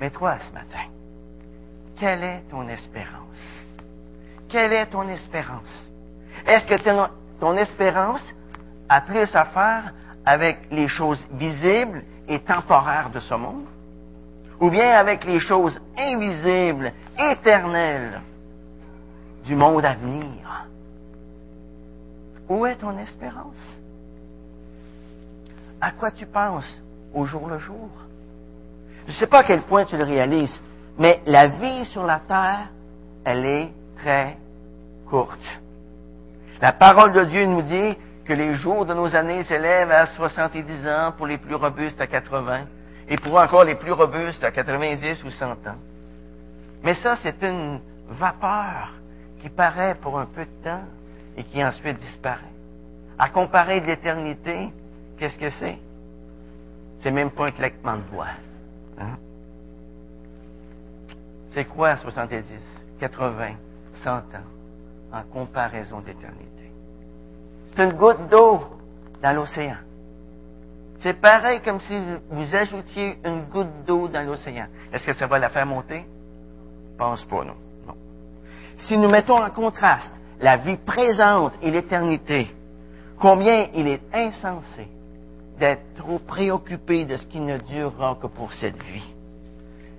Mais 0.00 0.10
toi, 0.10 0.36
ce 0.48 0.52
matin, 0.52 0.90
quelle 1.98 2.22
est 2.22 2.42
ton 2.50 2.66
espérance? 2.68 3.54
quelle 4.54 4.72
est 4.72 4.86
ton 4.86 5.08
espérance? 5.08 5.90
Est-ce 6.46 6.64
que 6.64 7.08
ton 7.40 7.56
espérance 7.56 8.22
a 8.88 9.00
plus 9.00 9.34
à 9.34 9.46
faire 9.46 9.92
avec 10.24 10.58
les 10.70 10.88
choses 10.88 11.24
visibles 11.32 12.02
et 12.28 12.40
temporaires 12.40 13.10
de 13.10 13.20
ce 13.20 13.34
monde? 13.34 13.66
Ou 14.60 14.70
bien 14.70 14.92
avec 14.92 15.24
les 15.24 15.38
choses 15.38 15.78
invisibles, 15.96 16.92
éternelles 17.18 18.20
du 19.44 19.54
monde 19.54 19.84
à 19.84 19.94
venir? 19.94 20.66
Où 22.48 22.66
est 22.66 22.76
ton 22.76 22.96
espérance? 22.98 23.78
À 25.80 25.90
quoi 25.90 26.10
tu 26.10 26.26
penses 26.26 26.78
au 27.12 27.24
jour 27.24 27.48
le 27.48 27.58
jour? 27.58 27.90
Je 29.06 29.12
ne 29.12 29.16
sais 29.16 29.26
pas 29.26 29.40
à 29.40 29.44
quel 29.44 29.62
point 29.62 29.84
tu 29.84 29.96
le 29.96 30.04
réalises, 30.04 30.58
mais 30.98 31.20
la 31.26 31.48
vie 31.48 31.84
sur 31.86 32.04
la 32.04 32.20
terre, 32.20 32.68
elle 33.24 33.44
est 33.44 33.72
très 33.96 34.38
courte. 35.08 35.60
La 36.60 36.72
parole 36.72 37.12
de 37.12 37.24
Dieu 37.24 37.44
nous 37.44 37.62
dit 37.62 37.96
que 38.24 38.32
les 38.32 38.54
jours 38.54 38.86
de 38.86 38.94
nos 38.94 39.14
années 39.14 39.42
s'élèvent 39.44 39.90
à 39.90 40.06
70 40.06 40.86
ans 40.88 41.12
pour 41.16 41.26
les 41.26 41.38
plus 41.38 41.54
robustes 41.54 42.00
à 42.00 42.06
80 42.06 42.66
et 43.08 43.16
pour 43.16 43.36
encore 43.36 43.64
les 43.64 43.74
plus 43.74 43.92
robustes 43.92 44.42
à 44.42 44.50
90 44.50 45.24
ou 45.24 45.30
100 45.30 45.50
ans. 45.50 45.76
Mais 46.82 46.94
ça, 46.94 47.16
c'est 47.22 47.42
une 47.42 47.80
vapeur 48.08 48.94
qui 49.40 49.48
paraît 49.50 49.96
pour 49.96 50.18
un 50.18 50.26
peu 50.26 50.44
de 50.44 50.64
temps 50.64 50.84
et 51.36 51.44
qui 51.44 51.62
ensuite 51.62 51.98
disparaît. 51.98 52.40
À 53.18 53.28
comparer 53.28 53.80
de 53.80 53.86
l'éternité, 53.86 54.70
qu'est-ce 55.18 55.38
que 55.38 55.50
c'est? 55.50 55.78
C'est 57.00 57.10
même 57.10 57.30
pas 57.30 57.46
un 57.46 57.50
claquement 57.50 57.96
de 57.96 58.02
doigts. 58.10 58.26
Hein? 58.98 59.16
C'est 61.52 61.66
quoi 61.66 61.96
70, 61.96 62.44
80, 62.98 63.54
100 64.02 64.10
ans 64.10 64.22
en 65.12 65.22
comparaison 65.24 66.00
d'éternité? 66.00 66.53
Une 67.76 67.92
goutte 67.92 68.28
d'eau 68.30 68.60
dans 69.22 69.32
l'océan. 69.34 69.76
C'est 71.00 71.20
pareil 71.20 71.60
comme 71.62 71.80
si 71.80 71.98
vous 72.30 72.54
ajoutiez 72.54 73.18
une 73.24 73.42
goutte 73.46 73.84
d'eau 73.86 74.08
dans 74.08 74.22
l'océan. 74.22 74.66
Est-ce 74.92 75.06
que 75.06 75.12
ça 75.12 75.26
va 75.26 75.38
la 75.38 75.48
faire 75.48 75.66
monter? 75.66 76.06
Pense 76.96 77.24
pas, 77.24 77.44
non. 77.44 77.56
non. 77.86 77.94
Si 78.78 78.96
nous 78.96 79.08
mettons 79.08 79.42
en 79.42 79.50
contraste 79.50 80.12
la 80.40 80.56
vie 80.56 80.76
présente 80.76 81.54
et 81.62 81.70
l'éternité, 81.70 82.54
combien 83.18 83.66
il 83.74 83.88
est 83.88 84.02
insensé 84.12 84.88
d'être 85.58 85.94
trop 85.96 86.18
préoccupé 86.20 87.04
de 87.04 87.16
ce 87.16 87.26
qui 87.26 87.40
ne 87.40 87.58
durera 87.58 88.16
que 88.20 88.26
pour 88.26 88.52
cette 88.52 88.82
vie, 88.82 89.12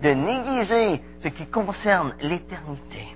de 0.01 0.09
négliger 0.09 1.01
ce 1.23 1.27
qui 1.29 1.45
concerne 1.47 2.13
l'éternité. 2.21 3.15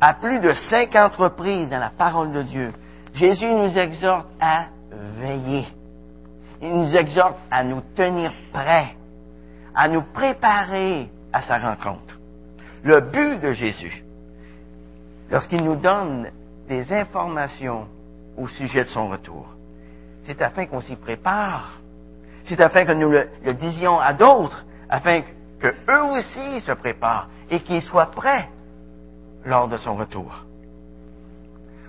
À 0.00 0.14
plus 0.14 0.40
de 0.40 0.52
cinq 0.70 0.94
reprises 1.16 1.68
dans 1.70 1.78
la 1.78 1.90
parole 1.90 2.32
de 2.32 2.42
Dieu, 2.42 2.72
Jésus 3.18 3.52
nous 3.52 3.76
exhorte 3.76 4.28
à 4.40 4.66
veiller. 5.18 5.66
Il 6.62 6.82
nous 6.82 6.96
exhorte 6.96 7.38
à 7.50 7.64
nous 7.64 7.80
tenir 7.96 8.32
prêts, 8.52 8.94
à 9.74 9.88
nous 9.88 10.02
préparer 10.12 11.10
à 11.32 11.42
sa 11.42 11.58
rencontre. 11.58 12.16
Le 12.84 13.00
but 13.00 13.40
de 13.40 13.52
Jésus, 13.52 14.04
lorsqu'il 15.30 15.64
nous 15.64 15.74
donne 15.74 16.30
des 16.68 16.92
informations 16.92 17.88
au 18.36 18.46
sujet 18.46 18.84
de 18.84 18.90
son 18.90 19.08
retour, 19.08 19.46
c'est 20.24 20.40
afin 20.40 20.66
qu'on 20.66 20.80
s'y 20.80 20.94
prépare. 20.94 21.80
C'est 22.44 22.60
afin 22.60 22.84
que 22.84 22.92
nous 22.92 23.10
le, 23.10 23.54
disions 23.54 23.98
à 23.98 24.12
d'autres, 24.12 24.64
afin 24.88 25.22
que 25.58 25.74
eux 25.88 26.04
aussi 26.04 26.60
se 26.60 26.72
préparent 26.72 27.28
et 27.50 27.60
qu'ils 27.60 27.82
soient 27.82 28.12
prêts 28.12 28.48
lors 29.44 29.66
de 29.66 29.76
son 29.76 29.96
retour. 29.96 30.44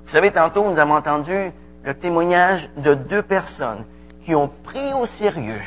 Vous 0.09 0.15
savez, 0.15 0.31
tantôt, 0.31 0.67
nous 0.67 0.79
avons 0.79 0.95
entendu 0.95 1.51
le 1.83 1.93
témoignage 1.93 2.67
de 2.77 2.95
deux 2.95 3.21
personnes 3.21 3.85
qui 4.25 4.33
ont 4.33 4.49
pris 4.63 4.91
au 4.95 5.05
sérieux 5.05 5.61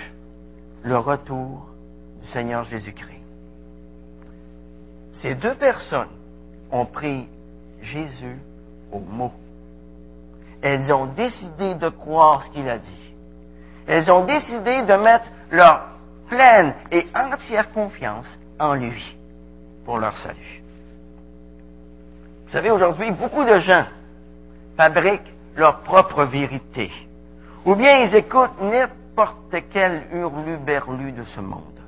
le 0.82 0.96
retour 0.96 1.68
du 2.20 2.26
Seigneur 2.26 2.64
Jésus-Christ. 2.64 3.22
Ces 5.20 5.36
deux 5.36 5.54
personnes 5.54 6.08
ont 6.72 6.86
pris 6.86 7.28
Jésus 7.82 8.36
au 8.90 8.98
mot. 8.98 9.30
Elles 10.60 10.92
ont 10.92 11.06
décidé 11.06 11.76
de 11.76 11.88
croire 11.88 12.42
ce 12.42 12.50
qu'il 12.50 12.68
a 12.68 12.78
dit. 12.78 13.14
Elles 13.86 14.10
ont 14.10 14.24
décidé 14.24 14.82
de 14.82 14.94
mettre 14.94 15.28
leur 15.52 15.86
pleine 16.26 16.74
et 16.90 17.06
entière 17.14 17.70
confiance 17.70 18.26
en 18.58 18.74
lui 18.74 19.16
pour 19.84 19.98
leur 19.98 20.16
salut. 20.18 20.64
Vous 22.46 22.52
savez, 22.52 22.72
aujourd'hui, 22.72 23.12
beaucoup 23.12 23.44
de 23.44 23.60
gens 23.60 23.84
fabriquent 24.76 25.32
leur 25.56 25.80
propre 25.80 26.24
vérité. 26.24 26.90
Ou 27.64 27.74
bien 27.74 28.00
ils 28.00 28.14
écoutent 28.14 28.60
n'importe 28.60 29.54
quel 29.70 30.04
hurlu-berlu 30.12 31.12
de 31.12 31.24
ce 31.24 31.40
monde, 31.40 31.80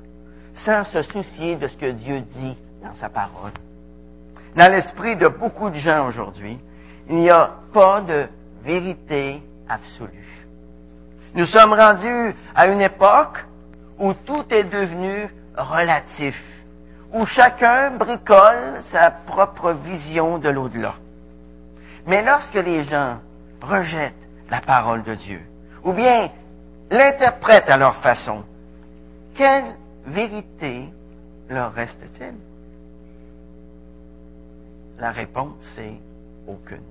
sans 0.65 0.83
se 0.85 1.01
soucier 1.01 1.55
de 1.55 1.67
ce 1.67 1.75
que 1.77 1.91
Dieu 1.91 2.21
dit 2.21 2.57
dans 2.81 2.93
sa 2.99 3.09
parole. 3.09 3.51
Dans 4.55 4.71
l'esprit 4.71 5.17
de 5.17 5.27
beaucoup 5.27 5.69
de 5.69 5.75
gens 5.75 6.07
aujourd'hui, 6.07 6.57
il 7.09 7.15
n'y 7.15 7.29
a 7.29 7.51
pas 7.73 8.01
de 8.01 8.27
vérité 8.63 9.41
absolue. 9.67 10.45
Nous 11.33 11.45
sommes 11.45 11.73
rendus 11.73 12.33
à 12.55 12.67
une 12.67 12.81
époque 12.81 13.45
où 13.99 14.13
tout 14.13 14.45
est 14.49 14.63
devenu 14.63 15.27
relatif, 15.57 16.41
où 17.13 17.25
chacun 17.25 17.91
bricole 17.91 18.81
sa 18.91 19.11
propre 19.11 19.73
vision 19.73 20.37
de 20.37 20.49
l'au-delà. 20.49 20.95
Mais 22.05 22.23
lorsque 22.23 22.55
les 22.55 22.83
gens 22.83 23.19
rejettent 23.61 24.13
la 24.49 24.61
parole 24.61 25.03
de 25.03 25.15
Dieu, 25.15 25.41
ou 25.83 25.91
bien 25.93 26.29
l'interprètent 26.91 27.69
à 27.69 27.77
leur 27.77 27.95
façon, 28.01 28.43
quelle 29.33 29.75
vérité 30.05 30.89
leur 31.49 31.73
reste-t-il? 31.73 32.33
La 34.99 35.11
réponse 35.11 35.77
est 35.77 35.99
aucune. 36.47 36.83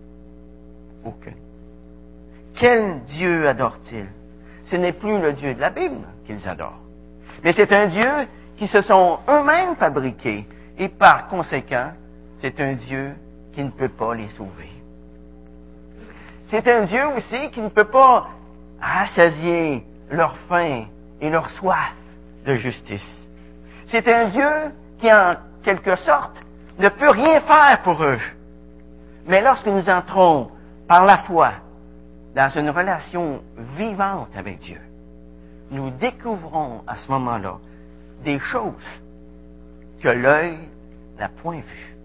Aucune. 1.04 1.36
Quel 2.54 3.02
Dieu 3.04 3.48
adorent-ils? 3.48 4.08
Ce 4.66 4.76
n'est 4.76 4.92
plus 4.92 5.20
le 5.20 5.32
Dieu 5.32 5.54
de 5.54 5.60
la 5.60 5.70
Bible 5.70 6.06
qu'ils 6.26 6.48
adorent, 6.48 6.80
mais 7.42 7.52
c'est 7.52 7.72
un 7.72 7.86
Dieu 7.88 8.08
qui 8.56 8.66
se 8.66 8.80
sont 8.80 9.18
eux-mêmes 9.28 9.76
fabriqués 9.76 10.46
et 10.78 10.88
par 10.88 11.28
conséquent, 11.28 11.92
c'est 12.40 12.58
un 12.60 12.72
Dieu 12.74 13.14
qui 13.52 13.62
ne 13.62 13.70
peut 13.70 13.90
pas 13.90 14.14
les 14.14 14.28
sauver. 14.30 14.70
C'est 16.48 16.66
un 16.68 16.84
Dieu 16.84 17.06
aussi 17.16 17.50
qui 17.50 17.60
ne 17.60 17.68
peut 17.68 17.90
pas 17.90 18.28
rassasier 18.80 19.84
leur 20.10 20.36
faim 20.48 20.86
et 21.20 21.30
leur 21.30 21.48
soif 21.50 21.94
de 22.44 22.56
justice. 22.56 23.26
C'est 23.86 24.06
un 24.08 24.28
Dieu 24.28 24.72
qui, 24.98 25.12
en 25.12 25.36
quelque 25.62 25.96
sorte, 25.96 26.36
ne 26.78 26.88
peut 26.88 27.10
rien 27.10 27.40
faire 27.40 27.80
pour 27.82 28.02
eux. 28.02 28.18
Mais 29.26 29.40
lorsque 29.40 29.66
nous 29.66 29.88
entrons 29.88 30.50
par 30.86 31.06
la 31.06 31.18
foi 31.18 31.52
dans 32.34 32.48
une 32.48 32.70
relation 32.70 33.42
vivante 33.76 34.28
avec 34.36 34.58
Dieu, 34.58 34.80
nous 35.70 35.90
découvrons 35.90 36.82
à 36.86 36.96
ce 36.96 37.10
moment-là 37.10 37.56
des 38.22 38.38
choses 38.38 39.00
que 40.02 40.08
l'œil 40.08 40.58
n'a 41.18 41.28
point 41.28 41.56
vues. 41.56 41.96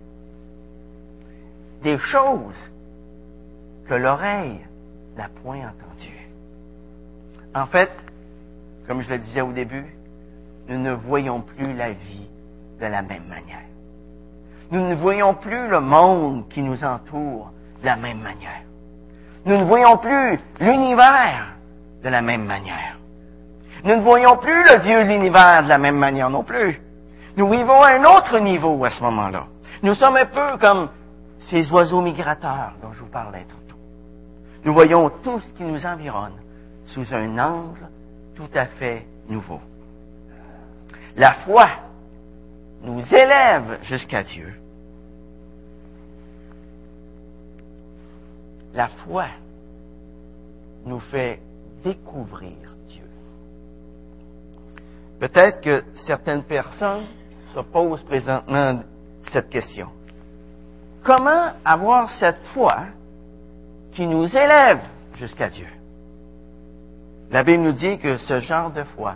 Des 1.84 1.98
choses 1.98 2.56
que 3.90 3.96
l'oreille 3.96 4.60
n'a 5.18 5.30
point 5.42 5.58
entendu. 5.58 6.14
En 7.56 7.66
fait, 7.66 7.90
comme 8.88 9.02
je 9.02 9.10
le 9.10 9.18
disais 9.18 9.42
au 9.42 9.52
début, 9.52 9.96
nous 10.68 10.78
ne 10.78 10.92
voyons 10.92 11.42
plus 11.42 11.74
la 11.74 11.90
vie 11.90 12.30
de 12.80 12.86
la 12.86 13.02
même 13.02 13.26
manière. 13.28 13.66
Nous 14.70 14.88
ne 14.88 14.94
voyons 14.94 15.34
plus 15.34 15.68
le 15.68 15.80
monde 15.80 16.48
qui 16.50 16.62
nous 16.62 16.84
entoure 16.84 17.52
de 17.82 17.86
la 17.88 17.96
même 17.96 18.20
manière. 18.20 18.62
Nous 19.46 19.58
ne 19.58 19.64
voyons 19.64 19.98
plus 19.98 20.40
l'univers 20.60 21.56
de 22.04 22.10
la 22.10 22.22
même 22.22 22.46
manière. 22.46 22.98
Nous 23.84 23.96
ne 23.96 24.02
voyons 24.02 24.38
plus 24.38 24.64
le 24.66 24.80
Dieu 24.84 25.04
de 25.04 25.10
l'univers 25.10 25.64
de 25.64 25.70
la 25.70 25.80
même 25.80 25.98
manière 25.98 26.30
non 26.30 26.44
plus. 26.44 26.80
Nous 27.36 27.50
vivons 27.50 27.82
à 27.82 27.94
un 27.94 28.04
autre 28.04 28.38
niveau 28.38 28.86
à 28.86 28.92
ce 28.92 29.02
moment-là. 29.02 29.48
Nous 29.82 29.96
sommes 29.96 30.18
un 30.18 30.26
peu 30.26 30.58
comme 30.60 30.90
ces 31.50 31.72
oiseaux 31.72 32.02
migrateurs 32.02 32.74
dont 32.84 32.94
je 32.94 33.00
vous 33.00 33.10
parlais 33.10 33.46
nous 34.64 34.74
voyons 34.74 35.10
tout 35.24 35.40
ce 35.40 35.54
qui 35.54 35.64
nous 35.64 35.86
environne 35.86 36.36
sous 36.88 37.14
un 37.14 37.38
angle 37.38 37.88
tout 38.36 38.50
à 38.54 38.66
fait 38.66 39.06
nouveau. 39.28 39.60
La 41.16 41.34
foi 41.46 41.68
nous 42.82 43.02
élève 43.14 43.80
jusqu'à 43.84 44.24
Dieu. 44.24 44.54
La 48.74 48.88
foi 48.88 49.26
nous 50.86 51.00
fait 51.00 51.40
découvrir 51.84 52.76
Dieu. 52.88 53.04
Peut-être 55.20 55.62
que 55.62 55.84
certaines 56.06 56.44
personnes 56.44 57.06
se 57.54 57.60
posent 57.60 58.04
présentement 58.04 58.82
cette 59.32 59.50
question. 59.50 59.90
comment 61.04 61.54
avoir 61.66 62.10
cette 62.20 62.40
foi 62.54 62.86
qui 63.94 64.06
nous 64.06 64.26
élève 64.26 64.80
jusqu'à 65.16 65.50
Dieu? 65.50 65.68
La 67.32 67.44
Bible 67.44 67.64
nous 67.64 67.74
dit 67.74 67.98
que 68.00 68.18
ce 68.18 68.40
genre 68.40 68.72
de 68.72 68.84
foi 68.84 69.16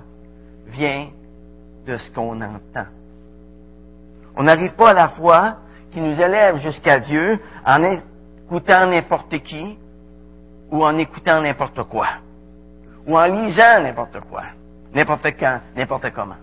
vient 0.67 1.09
de 1.85 1.97
ce 1.97 2.11
qu'on 2.11 2.39
entend. 2.41 2.87
On 4.35 4.43
n'arrive 4.43 4.73
pas 4.73 4.89
à 4.89 4.93
la 4.93 5.09
foi 5.09 5.57
qui 5.91 5.99
nous 5.99 6.19
élève 6.19 6.57
jusqu'à 6.57 6.99
Dieu 6.99 7.39
en 7.65 7.83
écoutant 7.83 8.87
n'importe 8.87 9.39
qui 9.39 9.77
ou 10.71 10.83
en 10.83 10.97
écoutant 10.97 11.41
n'importe 11.41 11.83
quoi 11.83 12.07
ou 13.05 13.17
en 13.17 13.25
lisant 13.25 13.81
n'importe 13.81 14.19
quoi, 14.29 14.43
n'importe 14.93 15.27
quand, 15.37 15.59
n'importe 15.75 16.11
comment. 16.11 16.37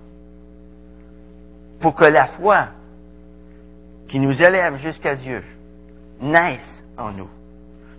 Pour 1.80 1.94
que 1.94 2.04
la 2.04 2.26
foi 2.28 2.68
qui 4.08 4.18
nous 4.18 4.42
élève 4.42 4.76
jusqu'à 4.76 5.14
Dieu 5.14 5.42
naisse 6.20 6.60
en 6.98 7.12
nous, 7.12 7.30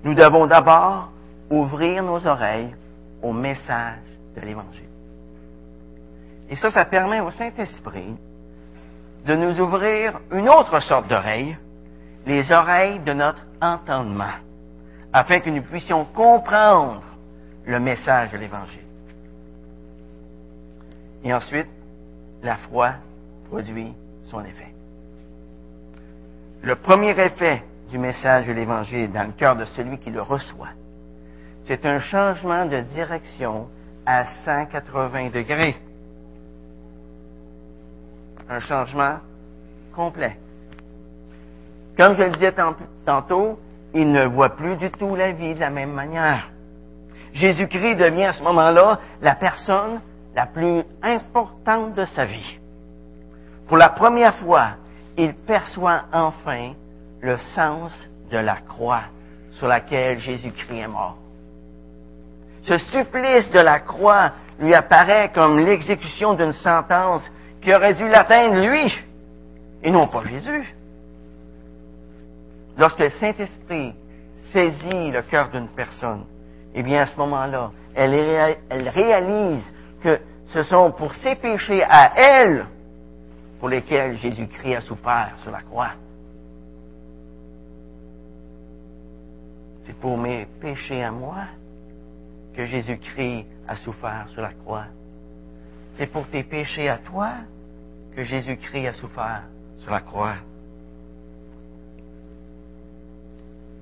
nous 0.03 0.13
devons 0.13 0.47
d'abord 0.47 1.11
ouvrir 1.49 2.03
nos 2.03 2.25
oreilles 2.25 2.75
au 3.21 3.33
message 3.33 3.99
de 4.35 4.41
l'Évangile. 4.41 4.89
Et 6.49 6.55
ça, 6.55 6.71
ça 6.71 6.85
permet 6.85 7.19
au 7.19 7.31
Saint-Esprit 7.31 8.15
de 9.25 9.35
nous 9.35 9.59
ouvrir 9.61 10.19
une 10.31 10.49
autre 10.49 10.79
sorte 10.79 11.07
d'oreille, 11.07 11.57
les 12.25 12.51
oreilles 12.51 12.99
de 12.99 13.13
notre 13.13 13.45
entendement, 13.61 14.33
afin 15.13 15.39
que 15.39 15.49
nous 15.49 15.61
puissions 15.61 16.05
comprendre 16.05 17.03
le 17.65 17.79
message 17.79 18.31
de 18.31 18.37
l'Évangile. 18.37 18.81
Et 21.23 21.33
ensuite, 21.33 21.67
la 22.41 22.57
foi 22.57 22.93
produit 23.49 23.93
son 24.25 24.43
effet. 24.43 24.73
Le 26.63 26.75
premier 26.75 27.11
effet 27.19 27.63
du 27.91 27.97
message 27.97 28.47
de 28.47 28.53
l'Évangile 28.53 29.11
dans 29.11 29.27
le 29.27 29.33
cœur 29.33 29.55
de 29.55 29.65
celui 29.65 29.97
qui 29.99 30.09
le 30.09 30.21
reçoit, 30.21 30.69
c'est 31.63 31.85
un 31.85 31.99
changement 31.99 32.65
de 32.65 32.79
direction 32.79 33.67
à 34.05 34.25
180 34.45 35.29
degrés. 35.29 35.75
Un 38.49 38.59
changement 38.59 39.17
complet. 39.93 40.37
Comme 41.97 42.15
je 42.15 42.23
le 42.23 42.31
disais 42.31 42.53
tantôt, 43.05 43.59
il 43.93 44.11
ne 44.11 44.25
voit 44.25 44.55
plus 44.55 44.75
du 44.77 44.89
tout 44.89 45.15
la 45.15 45.33
vie 45.33 45.53
de 45.53 45.59
la 45.59 45.69
même 45.69 45.91
manière. 45.91 46.49
Jésus-Christ 47.33 47.95
devient 47.95 48.25
à 48.25 48.33
ce 48.33 48.43
moment-là 48.43 48.99
la 49.21 49.35
personne 49.35 50.01
la 50.33 50.47
plus 50.47 50.83
importante 51.03 51.93
de 51.93 52.05
sa 52.05 52.25
vie. 52.25 52.59
Pour 53.67 53.77
la 53.77 53.89
première 53.89 54.35
fois, 54.37 54.75
il 55.17 55.33
perçoit 55.33 56.03
enfin 56.11 56.73
le 57.21 57.37
sens 57.55 57.91
de 58.31 58.37
la 58.37 58.55
croix 58.55 59.03
sur 59.53 59.67
laquelle 59.67 60.19
Jésus-Christ 60.19 60.79
est 60.79 60.87
mort. 60.87 61.17
Ce 62.63 62.77
supplice 62.77 63.49
de 63.51 63.59
la 63.59 63.79
croix 63.79 64.31
lui 64.59 64.73
apparaît 64.73 65.31
comme 65.33 65.59
l'exécution 65.59 66.33
d'une 66.33 66.53
sentence 66.53 67.23
qui 67.61 67.73
aurait 67.73 67.93
dû 67.93 68.07
l'atteindre 68.07 68.59
lui, 68.59 68.91
et 69.83 69.91
non 69.91 70.07
pas 70.07 70.23
Jésus. 70.25 70.75
Lorsque 72.77 72.99
le 72.99 73.09
Saint-Esprit 73.09 73.93
saisit 74.51 75.11
le 75.11 75.21
cœur 75.23 75.49
d'une 75.49 75.69
personne, 75.69 76.25
eh 76.73 76.83
bien, 76.83 77.01
à 77.01 77.05
ce 77.07 77.17
moment-là, 77.17 77.71
elle, 77.93 78.89
réalise 78.89 79.63
que 80.01 80.19
ce 80.47 80.63
sont 80.63 80.91
pour 80.91 81.13
ses 81.15 81.35
péchés 81.35 81.83
à 81.83 82.13
elle 82.15 82.65
pour 83.59 83.69
lesquels 83.69 84.17
Jésus-Christ 84.17 84.75
a 84.75 84.81
souffert 84.81 85.33
sur 85.37 85.51
la 85.51 85.61
croix. 85.61 85.91
C'est 89.91 89.99
pour 89.99 90.17
mes 90.17 90.45
péchés 90.61 91.03
à 91.03 91.11
moi 91.11 91.47
que 92.53 92.63
Jésus-Christ 92.63 93.45
a 93.67 93.75
souffert 93.75 94.25
sur 94.29 94.41
la 94.41 94.53
croix. 94.53 94.85
C'est 95.95 96.07
pour 96.07 96.25
tes 96.29 96.43
péchés 96.43 96.87
à 96.87 96.97
toi 96.97 97.33
que 98.15 98.23
Jésus-Christ 98.23 98.87
a 98.87 98.93
souffert 98.93 99.43
sur 99.79 99.91
la 99.91 99.99
croix. 99.99 100.35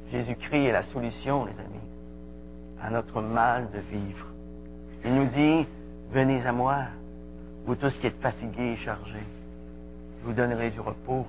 Jésus-Christ 0.09 0.65
est 0.65 0.71
la 0.71 0.81
solution, 0.81 1.45
les 1.45 1.59
amis 1.59 1.77
à 2.81 2.89
notre 2.89 3.21
mal 3.21 3.69
de 3.69 3.79
vivre. 3.95 4.25
Il 5.05 5.13
nous 5.13 5.27
dit, 5.27 5.67
venez 6.11 6.43
à 6.43 6.51
moi, 6.51 6.85
vous 7.67 7.75
tous 7.75 7.95
qui 7.99 8.07
êtes 8.07 8.19
fatigués 8.19 8.71
et 8.71 8.77
chargés, 8.77 9.27
je 10.21 10.25
vous 10.25 10.33
donnerai 10.33 10.71
du 10.71 10.79
repos. 10.79 11.27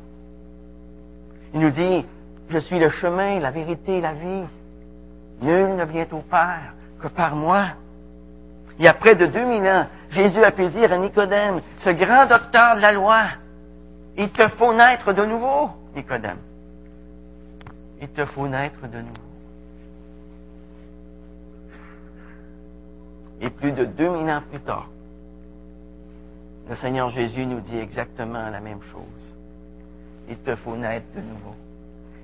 Il 1.53 1.61
nous 1.61 1.71
dit, 1.71 2.07
je 2.49 2.59
suis 2.59 2.79
le 2.79 2.88
chemin, 2.88 3.40
la 3.40 3.51
vérité 3.51 4.01
la 4.01 4.14
vie. 4.14 4.47
Nul 5.40 5.76
ne 5.76 5.85
vient 5.85 6.07
au 6.12 6.20
Père 6.20 6.74
que 7.00 7.09
par 7.09 7.35
moi. 7.35 7.68
Il 8.79 8.85
y 8.85 8.88
a 8.88 8.94
près 8.94 9.14
de 9.14 9.26
2000 9.26 9.62
ans, 9.66 9.87
Jésus 10.11 10.42
a 10.42 10.50
pu 10.50 10.66
dire 10.68 10.92
à 10.92 10.98
Nicodème, 10.98 11.61
ce 11.79 11.90
grand 11.90 12.26
docteur 12.26 12.76
de 12.76 12.81
la 12.81 12.92
loi, 12.92 13.24
il 14.16 14.31
te 14.31 14.48
faut 14.48 14.72
naître 14.74 15.12
de 15.12 15.24
nouveau, 15.24 15.70
Nicodème. 15.94 16.38
Il 18.00 18.09
te 18.09 18.24
faut 18.24 18.48
naître 18.48 18.81
de 18.83 18.98
nouveau. 18.98 19.31
Et 23.42 23.50
plus 23.50 23.72
de 23.72 23.85
2000 23.85 24.31
ans 24.31 24.42
plus 24.50 24.61
tard, 24.61 24.88
le 26.68 26.76
Seigneur 26.76 27.11
Jésus 27.11 27.46
nous 27.46 27.61
dit 27.61 27.79
exactement 27.79 28.48
la 28.50 28.61
même 28.61 28.83
chose. 28.83 29.35
Il 30.29 30.37
te 30.38 30.55
faut 30.57 30.76
naître 30.76 31.07
de 31.14 31.20
nouveau. 31.20 31.57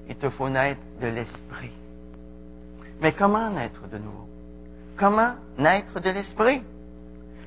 Il 0.08 0.16
te 0.16 0.30
faut 0.30 0.48
naître 0.48 0.80
de 1.00 1.08
l'Esprit. 1.08 1.72
Mais 3.00 3.12
comment 3.12 3.50
naître 3.50 3.86
de 3.88 3.98
nouveau? 3.98 4.26
Comment 4.96 5.34
naître 5.58 6.00
de 6.00 6.10
l'Esprit? 6.10 6.62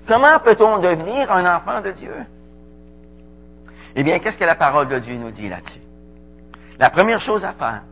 Comment 0.07 0.39
peut-on 0.39 0.79
devenir 0.79 1.31
un 1.31 1.55
enfant 1.55 1.81
de 1.81 1.91
Dieu? 1.91 2.13
Eh 3.95 4.03
bien, 4.03 4.19
qu'est-ce 4.19 4.37
que 4.37 4.45
la 4.45 4.55
parole 4.55 4.87
de 4.87 4.99
Dieu 4.99 5.15
nous 5.15 5.31
dit 5.31 5.49
là-dessus? 5.49 5.81
La 6.77 6.89
première 6.89 7.19
chose 7.19 7.43
à 7.43 7.53
faire, 7.53 7.83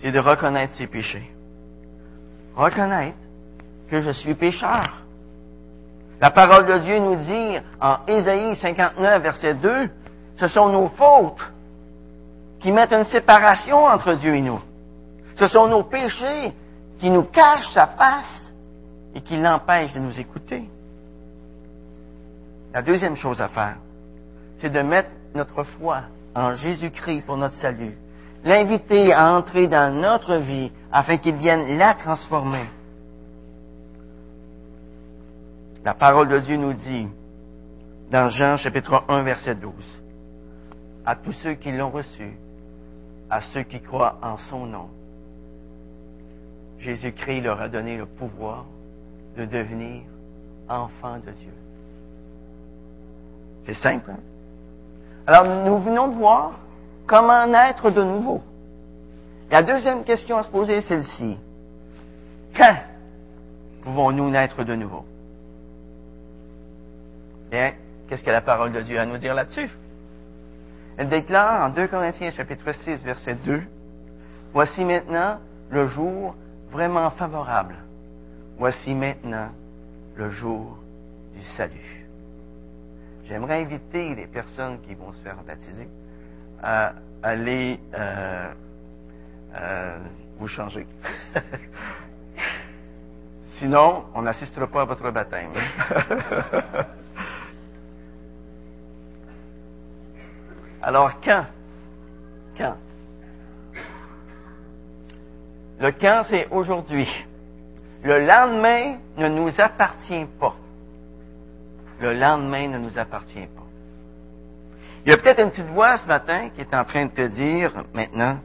c'est 0.00 0.12
de 0.12 0.18
reconnaître 0.18 0.74
ses 0.74 0.86
péchés. 0.86 1.30
Reconnaître 2.56 3.18
que 3.90 4.00
je 4.00 4.10
suis 4.10 4.34
pécheur. 4.34 5.02
La 6.20 6.30
parole 6.30 6.66
de 6.66 6.78
Dieu 6.78 6.98
nous 6.98 7.16
dit 7.16 7.58
en 7.80 7.98
Ésaïe 8.06 8.56
59, 8.56 9.22
verset 9.22 9.54
2, 9.54 9.90
ce 10.36 10.48
sont 10.48 10.68
nos 10.68 10.88
fautes 10.88 11.52
qui 12.60 12.72
mettent 12.72 12.92
une 12.92 13.04
séparation 13.04 13.84
entre 13.84 14.14
Dieu 14.14 14.34
et 14.34 14.40
nous. 14.40 14.60
Ce 15.38 15.46
sont 15.46 15.68
nos 15.68 15.84
péchés 15.84 16.52
qui 16.98 17.10
nous 17.10 17.24
cachent 17.24 17.72
sa 17.72 17.86
face 17.86 18.52
et 19.14 19.20
qui 19.20 19.36
l'empêchent 19.36 19.92
de 19.92 20.00
nous 20.00 20.18
écouter. 20.18 20.68
La 22.72 22.82
deuxième 22.82 23.16
chose 23.16 23.40
à 23.40 23.48
faire, 23.48 23.76
c'est 24.58 24.70
de 24.70 24.80
mettre 24.80 25.10
notre 25.34 25.62
foi 25.62 26.02
en 26.34 26.54
Jésus-Christ 26.54 27.22
pour 27.22 27.36
notre 27.36 27.54
salut, 27.56 27.96
l'inviter 28.44 29.12
à 29.12 29.32
entrer 29.32 29.66
dans 29.66 29.94
notre 29.94 30.36
vie 30.36 30.70
afin 30.92 31.16
qu'il 31.16 31.36
vienne 31.36 31.78
la 31.78 31.94
transformer 31.94 32.66
La 35.84 35.94
parole 35.94 36.28
de 36.28 36.38
Dieu 36.40 36.56
nous 36.56 36.74
dit, 36.74 37.08
dans 38.10 38.28
Jean 38.28 38.58
chapitre 38.58 39.04
1, 39.08 39.22
verset 39.22 39.54
12, 39.54 39.72
à 41.06 41.16
tous 41.16 41.32
ceux 41.32 41.54
qui 41.54 41.72
l'ont 41.72 41.90
reçu, 41.90 42.36
à 43.30 43.40
ceux 43.40 43.62
qui 43.62 43.80
croient 43.80 44.18
en 44.20 44.36
son 44.36 44.66
nom, 44.66 44.90
Jésus-Christ 46.78 47.40
leur 47.42 47.60
a 47.60 47.68
donné 47.68 47.96
le 47.96 48.06
pouvoir 48.06 48.66
de 49.36 49.44
devenir 49.44 50.02
enfants 50.68 51.18
de 51.18 51.32
Dieu. 51.32 51.52
C'est 53.66 53.74
simple. 53.74 54.10
Hein? 54.10 54.20
Alors, 55.26 55.64
nous 55.64 55.78
venons 55.78 56.08
de 56.08 56.14
voir 56.14 56.58
comment 57.06 57.46
naître 57.46 57.90
de 57.90 58.02
nouveau. 58.02 58.42
La 59.50 59.62
deuxième 59.62 60.04
question 60.04 60.38
à 60.38 60.42
se 60.42 60.50
poser 60.50 60.74
est 60.74 60.80
celle-ci. 60.82 61.38
Quand 62.56 62.76
pouvons-nous 63.82 64.30
naître 64.30 64.64
de 64.64 64.74
nouveau? 64.74 65.04
Bien, 67.50 67.72
qu'est-ce 68.08 68.22
que 68.22 68.30
la 68.30 68.42
parole 68.42 68.72
de 68.72 68.80
Dieu 68.82 68.98
a 68.98 69.02
à 69.02 69.06
nous 69.06 69.18
dire 69.18 69.34
là-dessus? 69.34 69.70
Elle 70.96 71.08
déclare 71.08 71.66
en 71.66 71.70
2 71.70 71.86
Corinthiens 71.88 72.30
chapitre 72.30 72.72
6 72.72 73.04
verset 73.04 73.36
2, 73.44 73.62
Voici 74.52 74.84
maintenant 74.84 75.38
le 75.70 75.86
jour 75.86 76.34
vraiment 76.70 77.10
favorable. 77.10 77.76
Voici 78.58 78.94
maintenant 78.94 79.50
le 80.16 80.30
jour 80.30 80.78
du 81.34 81.42
salut. 81.56 82.06
J'aimerais 83.26 83.62
inviter 83.62 84.14
les 84.14 84.26
personnes 84.26 84.80
qui 84.80 84.94
vont 84.94 85.12
se 85.12 85.22
faire 85.22 85.36
baptiser 85.46 85.88
à 86.62 86.94
aller 87.22 87.78
euh, 87.94 88.52
euh, 89.54 89.98
vous 90.38 90.48
changer. 90.48 90.86
Sinon, 93.58 94.04
on 94.14 94.22
n'assistera 94.22 94.66
pas 94.66 94.82
à 94.82 94.84
votre 94.84 95.10
baptême. 95.10 95.50
Alors 100.82 101.20
quand, 101.20 101.44
quand? 102.56 102.76
Le 105.80 105.92
quand, 105.92 106.22
c'est 106.28 106.48
aujourd'hui. 106.50 107.08
Le 108.02 108.26
lendemain 108.26 108.98
ne 109.16 109.28
nous 109.28 109.60
appartient 109.60 110.26
pas. 110.38 110.54
Le 112.00 112.14
lendemain 112.14 112.68
ne 112.68 112.78
nous 112.78 112.98
appartient 112.98 113.46
pas. 113.46 113.66
Il 115.04 115.10
y 115.10 115.14
a 115.14 115.18
peut-être 115.18 115.40
une 115.40 115.50
petite 115.50 115.66
voix 115.66 115.96
ce 115.98 116.06
matin 116.06 116.48
qui 116.50 116.60
est 116.60 116.74
en 116.74 116.84
train 116.84 117.06
de 117.06 117.10
te 117.10 117.26
dire 117.28 117.72
maintenant, 117.94 118.38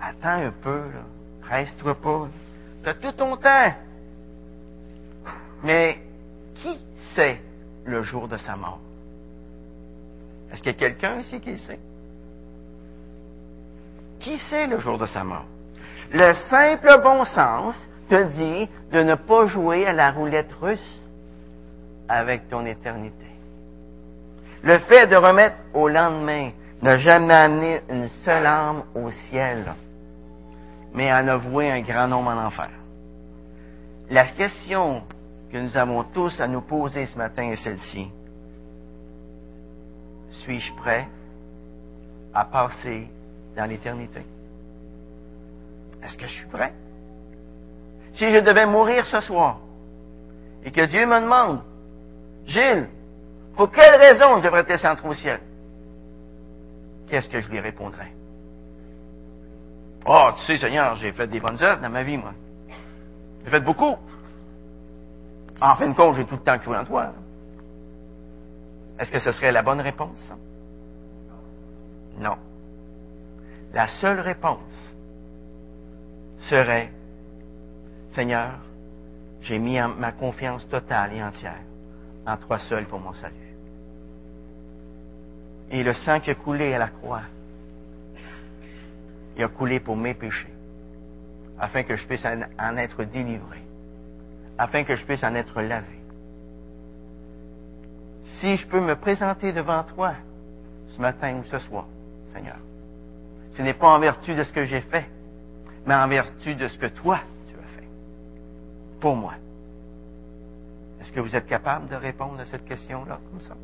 attends 0.00 0.44
un 0.44 0.52
peu, 0.62 0.84
reste-toi 1.42 1.94
pas. 1.94 2.28
Tu 2.82 2.88
as 2.88 2.94
tout 2.94 3.12
ton 3.12 3.36
temps. 3.36 3.72
Mais 5.62 5.98
qui 6.56 6.78
sait 7.14 7.40
le 7.84 8.02
jour 8.02 8.28
de 8.28 8.36
sa 8.36 8.56
mort? 8.56 8.80
Est-ce 10.52 10.62
qu'il 10.62 10.72
y 10.72 10.74
a 10.74 10.78
quelqu'un 10.78 11.20
ici 11.20 11.40
qui 11.40 11.56
sait? 11.58 11.78
Qui 14.20 14.38
sait 14.50 14.66
le 14.66 14.78
jour 14.78 14.98
de 14.98 15.06
sa 15.06 15.24
mort? 15.24 15.46
Le 16.12 16.34
simple 16.50 17.00
bon 17.02 17.24
sens 17.24 17.74
te 18.10 18.22
dit 18.34 18.68
de 18.92 19.02
ne 19.02 19.14
pas 19.14 19.46
jouer 19.46 19.86
à 19.86 19.92
la 19.94 20.10
roulette 20.10 20.52
russe 20.60 21.00
avec 22.06 22.50
ton 22.50 22.66
éternité. 22.66 23.26
Le 24.62 24.78
fait 24.80 25.06
de 25.06 25.16
remettre 25.16 25.56
au 25.72 25.88
lendemain 25.88 26.50
n'a 26.82 26.98
jamais 26.98 27.34
amené 27.34 27.80
une 27.88 28.08
seule 28.24 28.44
âme 28.44 28.84
au 28.94 29.10
ciel, 29.28 29.72
mais 30.92 31.10
en 31.10 31.26
a 31.28 31.36
voué 31.36 31.70
un 31.70 31.80
grand 31.80 32.08
nombre 32.08 32.30
en 32.30 32.46
enfer. 32.46 32.68
La 34.10 34.26
question 34.26 35.02
que 35.50 35.56
nous 35.56 35.74
avons 35.78 36.04
tous 36.04 36.38
à 36.40 36.46
nous 36.46 36.60
poser 36.60 37.06
ce 37.06 37.16
matin 37.16 37.44
est 37.44 37.64
celle-ci. 37.64 38.10
Suis-je 40.42 40.74
prêt 40.74 41.08
à 42.34 42.44
passer 42.44 43.08
dans 43.56 43.64
l'éternité? 43.64 44.22
Est-ce 46.02 46.16
que 46.16 46.26
je 46.26 46.32
suis 46.32 46.46
prêt? 46.46 46.72
Si 48.14 48.30
je 48.30 48.38
devais 48.38 48.66
mourir 48.66 49.06
ce 49.06 49.20
soir 49.20 49.58
et 50.64 50.70
que 50.70 50.84
Dieu 50.86 51.06
me 51.06 51.20
demande, 51.20 51.62
Gilles, 52.46 52.88
pour 53.56 53.70
quelle 53.70 53.94
raison 53.96 54.38
je 54.38 54.44
devrais 54.44 54.64
descendre 54.64 55.04
au 55.06 55.14
ciel? 55.14 55.40
Qu'est-ce 57.08 57.28
que 57.28 57.40
je 57.40 57.48
lui 57.48 57.60
répondrais? 57.60 58.12
Oh, 60.06 60.30
tu 60.36 60.44
sais, 60.44 60.56
Seigneur, 60.56 60.96
j'ai 60.96 61.12
fait 61.12 61.28
des 61.28 61.40
bonnes 61.40 61.62
œuvres 61.62 61.80
dans 61.80 61.90
ma 61.90 62.02
vie, 62.02 62.16
moi. 62.16 62.32
J'ai 63.44 63.50
fait 63.50 63.60
beaucoup. 63.60 63.96
En 65.60 65.76
fin 65.76 65.88
de 65.88 65.94
compte, 65.94 66.16
j'ai 66.16 66.24
tout 66.24 66.36
le 66.36 66.42
temps 66.42 66.58
cru 66.58 66.74
en 66.74 66.84
toi. 66.84 67.12
Est-ce 68.98 69.10
que 69.10 69.20
ce 69.20 69.32
serait 69.32 69.52
la 69.52 69.62
bonne 69.62 69.80
réponse? 69.80 70.18
Non. 72.18 72.36
La 73.72 73.88
seule 73.88 74.20
réponse 74.20 74.92
serait, 76.48 76.90
Seigneur, 78.14 78.52
j'ai 79.40 79.58
mis 79.58 79.78
ma 79.98 80.12
confiance 80.12 80.68
totale 80.68 81.14
et 81.14 81.22
entière 81.22 81.60
en 82.26 82.36
toi 82.36 82.58
seul 82.58 82.86
pour 82.86 83.00
mon 83.00 83.12
salut. 83.14 83.34
Et 85.70 85.82
le 85.82 85.94
sang 85.94 86.20
qui 86.20 86.30
a 86.30 86.34
coulé 86.34 86.74
à 86.74 86.78
la 86.78 86.88
croix, 86.88 87.22
il 89.36 89.42
a 89.42 89.48
coulé 89.48 89.80
pour 89.80 89.96
mes 89.96 90.14
péchés, 90.14 90.52
afin 91.58 91.82
que 91.82 91.96
je 91.96 92.06
puisse 92.06 92.24
en 92.24 92.76
être 92.76 93.04
délivré, 93.04 93.62
afin 94.58 94.84
que 94.84 94.94
je 94.94 95.04
puisse 95.04 95.24
en 95.24 95.34
être 95.34 95.60
lavé. 95.62 95.98
Si 98.40 98.56
je 98.56 98.66
peux 98.66 98.80
me 98.80 98.96
présenter 98.96 99.52
devant 99.52 99.82
toi 99.84 100.14
ce 100.88 101.00
matin 101.00 101.36
ou 101.36 101.44
ce 101.44 101.58
soir, 101.58 101.86
Seigneur, 102.32 102.58
ce 103.52 103.62
n'est 103.62 103.74
pas 103.74 103.88
en 103.88 103.98
vertu 103.98 104.34
de 104.34 104.42
ce 104.42 104.52
que 104.52 104.64
j'ai 104.64 104.82
fait, 104.82 105.06
mais 105.86 105.94
en 105.94 106.08
vertu 106.08 106.54
de 106.54 106.68
ce 106.68 106.78
que 106.78 106.86
toi, 106.86 107.20
tu 107.48 107.54
as 107.54 107.80
fait 107.80 107.88
pour 109.00 109.16
moi. 109.16 109.34
Est-ce 111.00 111.12
que 111.12 111.20
vous 111.20 111.34
êtes 111.34 111.46
capable 111.46 111.88
de 111.88 111.96
répondre 111.96 112.38
à 112.40 112.44
cette 112.44 112.64
question-là 112.64 113.18
comme 113.30 113.40
ça? 113.40 113.56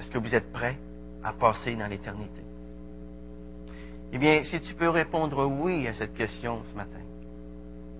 Est-ce 0.00 0.10
que 0.10 0.18
vous 0.18 0.34
êtes 0.34 0.52
prêt 0.52 0.76
à 1.22 1.32
passer 1.32 1.76
dans 1.76 1.86
l'éternité? 1.86 2.42
Eh 4.12 4.18
bien, 4.18 4.42
si 4.42 4.60
tu 4.60 4.74
peux 4.74 4.88
répondre 4.88 5.46
oui 5.46 5.86
à 5.86 5.94
cette 5.94 6.14
question 6.14 6.62
ce 6.66 6.74
matin, 6.74 6.98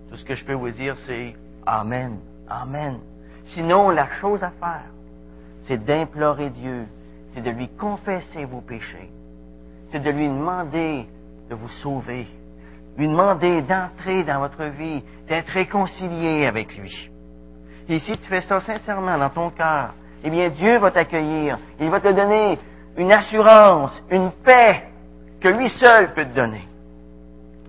tout 0.09 0.17
ce 0.17 0.25
que 0.25 0.35
je 0.35 0.45
peux 0.45 0.55
vous 0.55 0.71
dire, 0.71 0.97
c'est 1.07 1.37
Amen, 1.65 2.19
Amen. 2.49 2.99
Sinon, 3.55 3.91
la 3.91 4.11
chose 4.21 4.43
à 4.43 4.51
faire, 4.51 4.91
c'est 5.65 5.85
d'implorer 5.85 6.51
Dieu, 6.51 6.87
c'est 7.33 7.43
de 7.43 7.51
lui 7.51 7.69
confesser 7.69 8.45
vos 8.45 8.61
péchés, 8.61 9.11
c'est 9.91 10.03
de 10.03 10.11
lui 10.11 10.29
demander 10.29 11.07
de 11.49 11.55
vous 11.55 11.69
sauver, 11.83 12.27
lui 12.97 13.09
demander 13.09 13.63
d'entrer 13.63 14.25
dans 14.25 14.41
votre 14.41 14.65
vie, 14.65 15.03
d'être 15.29 15.49
réconcilié 15.49 16.47
avec 16.47 16.77
lui. 16.77 17.11
Et 17.89 17.99
si 17.99 18.13
tu 18.13 18.25
fais 18.29 18.41
ça 18.43 18.61
sincèrement 18.61 19.19
dans 19.19 19.31
ton 19.31 19.51
cœur, 19.51 19.95
eh 20.23 20.31
bien 20.31 20.49
Dieu 20.51 20.79
va 20.79 20.91
t'accueillir, 20.91 21.59
il 21.79 21.91
va 21.91 22.01
te 22.01 22.13
donner 22.13 22.59
une 22.97 23.13
assurance, 23.13 23.93
une 24.11 24.31
paix 24.45 24.85
que 25.41 25.49
lui 25.49 25.69
seul 25.69 26.13
peut 26.15 26.25
te 26.25 26.35
donner. 26.35 26.67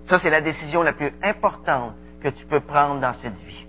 Ça, 0.08 0.20
c'est 0.20 0.30
la 0.30 0.42
décision 0.42 0.84
la 0.84 0.94
plus 0.94 1.14
importante 1.24 1.94
que 2.22 2.30
tu 2.30 2.46
peux 2.46 2.60
prendre 2.60 3.00
dans 3.00 3.14
cette 3.14 3.38
vie. 3.46 3.66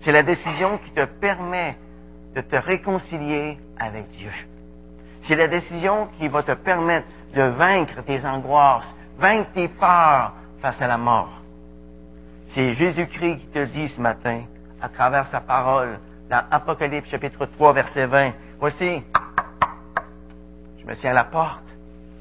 C'est 0.00 0.12
la 0.12 0.22
décision 0.22 0.78
qui 0.78 0.90
te 0.90 1.04
permet 1.04 1.76
de 2.34 2.40
te 2.40 2.56
réconcilier 2.56 3.58
avec 3.78 4.08
Dieu. 4.10 4.30
C'est 5.28 5.36
la 5.36 5.46
décision 5.46 6.08
qui 6.16 6.26
va 6.26 6.42
te 6.42 6.52
permettre 6.52 7.06
de 7.34 7.42
vaincre 7.42 8.02
tes 8.06 8.24
angoisses, 8.24 8.88
vaincre 9.18 9.50
tes 9.52 9.68
peurs 9.68 10.32
face 10.62 10.80
à 10.80 10.86
la 10.86 10.96
mort. 10.96 11.28
C'est 12.48 12.72
Jésus-Christ 12.72 13.40
qui 13.40 13.46
te 13.48 13.62
dit 13.66 13.90
ce 13.90 14.00
matin, 14.00 14.44
à 14.80 14.88
travers 14.88 15.26
sa 15.26 15.42
parole, 15.42 15.98
dans 16.30 16.42
Apocalypse 16.50 17.10
chapitre 17.10 17.44
3, 17.44 17.74
verset 17.74 18.06
20, 18.06 18.32
Voici, 18.58 19.02
je 20.80 20.86
me 20.86 20.96
tiens 20.96 21.10
à 21.10 21.14
la 21.14 21.24
porte, 21.24 21.62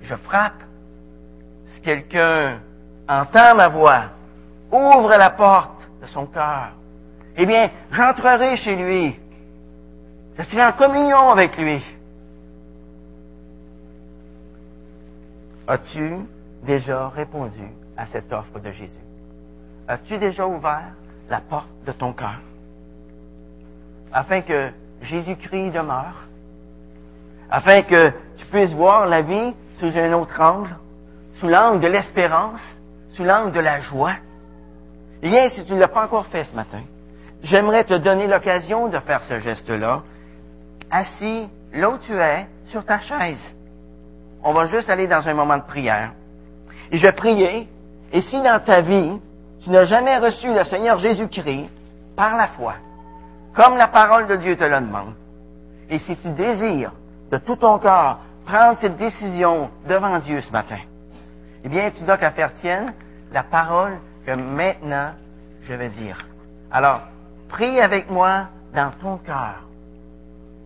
je 0.03 0.15
frappe. 0.15 0.61
Si 1.73 1.81
quelqu'un 1.81 2.59
entend 3.07 3.55
ma 3.55 3.69
voix, 3.69 4.03
ouvre 4.69 5.15
la 5.15 5.29
porte 5.29 5.87
de 6.01 6.07
son 6.07 6.25
cœur, 6.25 6.71
eh 7.37 7.45
bien, 7.45 7.69
j'entrerai 7.89 8.57
chez 8.57 8.75
lui. 8.75 9.17
Je 10.37 10.43
serai 10.43 10.65
en 10.65 10.73
communion 10.73 11.29
avec 11.29 11.57
lui. 11.57 11.81
As-tu 15.67 16.19
déjà 16.63 17.09
répondu 17.09 17.67
à 17.97 18.05
cette 18.05 18.31
offre 18.31 18.59
de 18.59 18.71
Jésus? 18.71 18.93
As-tu 19.87 20.17
déjà 20.17 20.47
ouvert 20.47 20.93
la 21.29 21.41
porte 21.41 21.67
de 21.85 21.91
ton 21.91 22.13
cœur? 22.13 22.39
Afin 24.13 24.41
que 24.41 24.69
Jésus-Christ 25.01 25.71
demeure, 25.71 26.25
afin 27.51 27.81
que 27.81 28.11
tu 28.37 28.45
puisses 28.45 28.73
voir 28.73 29.07
la 29.07 29.21
vie 29.21 29.53
sous 29.79 29.97
un 29.97 30.13
autre 30.13 30.39
angle, 30.39 30.73
sous 31.39 31.49
l'angle 31.49 31.81
de 31.81 31.87
l'espérance, 31.87 32.61
sous 33.11 33.25
l'angle 33.25 33.51
de 33.51 33.59
la 33.59 33.81
joie? 33.81 34.15
Eh 35.21 35.29
bien, 35.29 35.49
si 35.49 35.65
tu 35.65 35.73
ne 35.73 35.79
l'as 35.79 35.89
pas 35.89 36.05
encore 36.05 36.27
fait 36.27 36.45
ce 36.45 36.55
matin, 36.55 36.81
j'aimerais 37.41 37.83
te 37.83 37.93
donner 37.93 38.27
l'occasion 38.27 38.87
de 38.87 38.99
faire 38.99 39.21
ce 39.23 39.39
geste-là, 39.39 40.03
assis 40.89 41.49
là 41.73 41.89
où 41.89 41.97
tu 41.97 42.13
es, 42.13 42.47
sur 42.69 42.85
ta 42.85 42.99
chaise. 42.99 43.56
On 44.47 44.53
va 44.53 44.65
juste 44.67 44.89
aller 44.89 45.07
dans 45.07 45.27
un 45.27 45.33
moment 45.33 45.57
de 45.57 45.63
prière. 45.63 46.13
Et 46.89 46.97
je 46.97 47.05
vais 47.05 47.11
prier, 47.11 47.67
et 48.13 48.21
si 48.21 48.41
dans 48.41 48.63
ta 48.63 48.79
vie, 48.79 49.19
tu 49.61 49.69
n'as 49.69 49.83
jamais 49.83 50.17
reçu 50.19 50.53
le 50.53 50.63
Seigneur 50.63 50.97
Jésus-Christ 50.99 51.69
par 52.15 52.37
la 52.37 52.47
foi, 52.47 52.75
comme 53.53 53.75
la 53.75 53.89
parole 53.89 54.25
de 54.25 54.37
Dieu 54.37 54.55
te 54.55 54.63
le 54.63 54.79
demande, 54.79 55.15
et 55.89 55.99
si 55.99 56.15
tu 56.15 56.29
désires 56.29 56.93
de 57.29 57.37
tout 57.39 57.57
ton 57.57 57.77
corps 57.77 58.19
prendre 58.45 58.79
cette 58.79 58.95
décision 58.95 59.69
devant 59.85 60.17
Dieu 60.19 60.39
ce 60.39 60.51
matin, 60.53 60.79
eh 61.65 61.67
bien, 61.67 61.91
tu 61.91 62.05
dois 62.05 62.17
qu'à 62.17 62.31
faire 62.31 62.53
tienne 62.61 62.93
la 63.33 63.43
parole 63.43 63.99
que 64.25 64.31
maintenant 64.31 65.11
je 65.63 65.73
vais 65.73 65.89
dire. 65.89 66.25
Alors, 66.71 67.01
prie 67.49 67.81
avec 67.81 68.09
moi 68.09 68.47
dans 68.73 68.91
ton 69.01 69.17
cœur. 69.17 69.67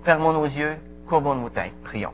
Fermons 0.04 0.34
nos 0.34 0.46
yeux, 0.46 0.78
courbons 1.10 1.34
nos 1.34 1.50
têtes, 1.50 1.74
prions. 1.84 2.13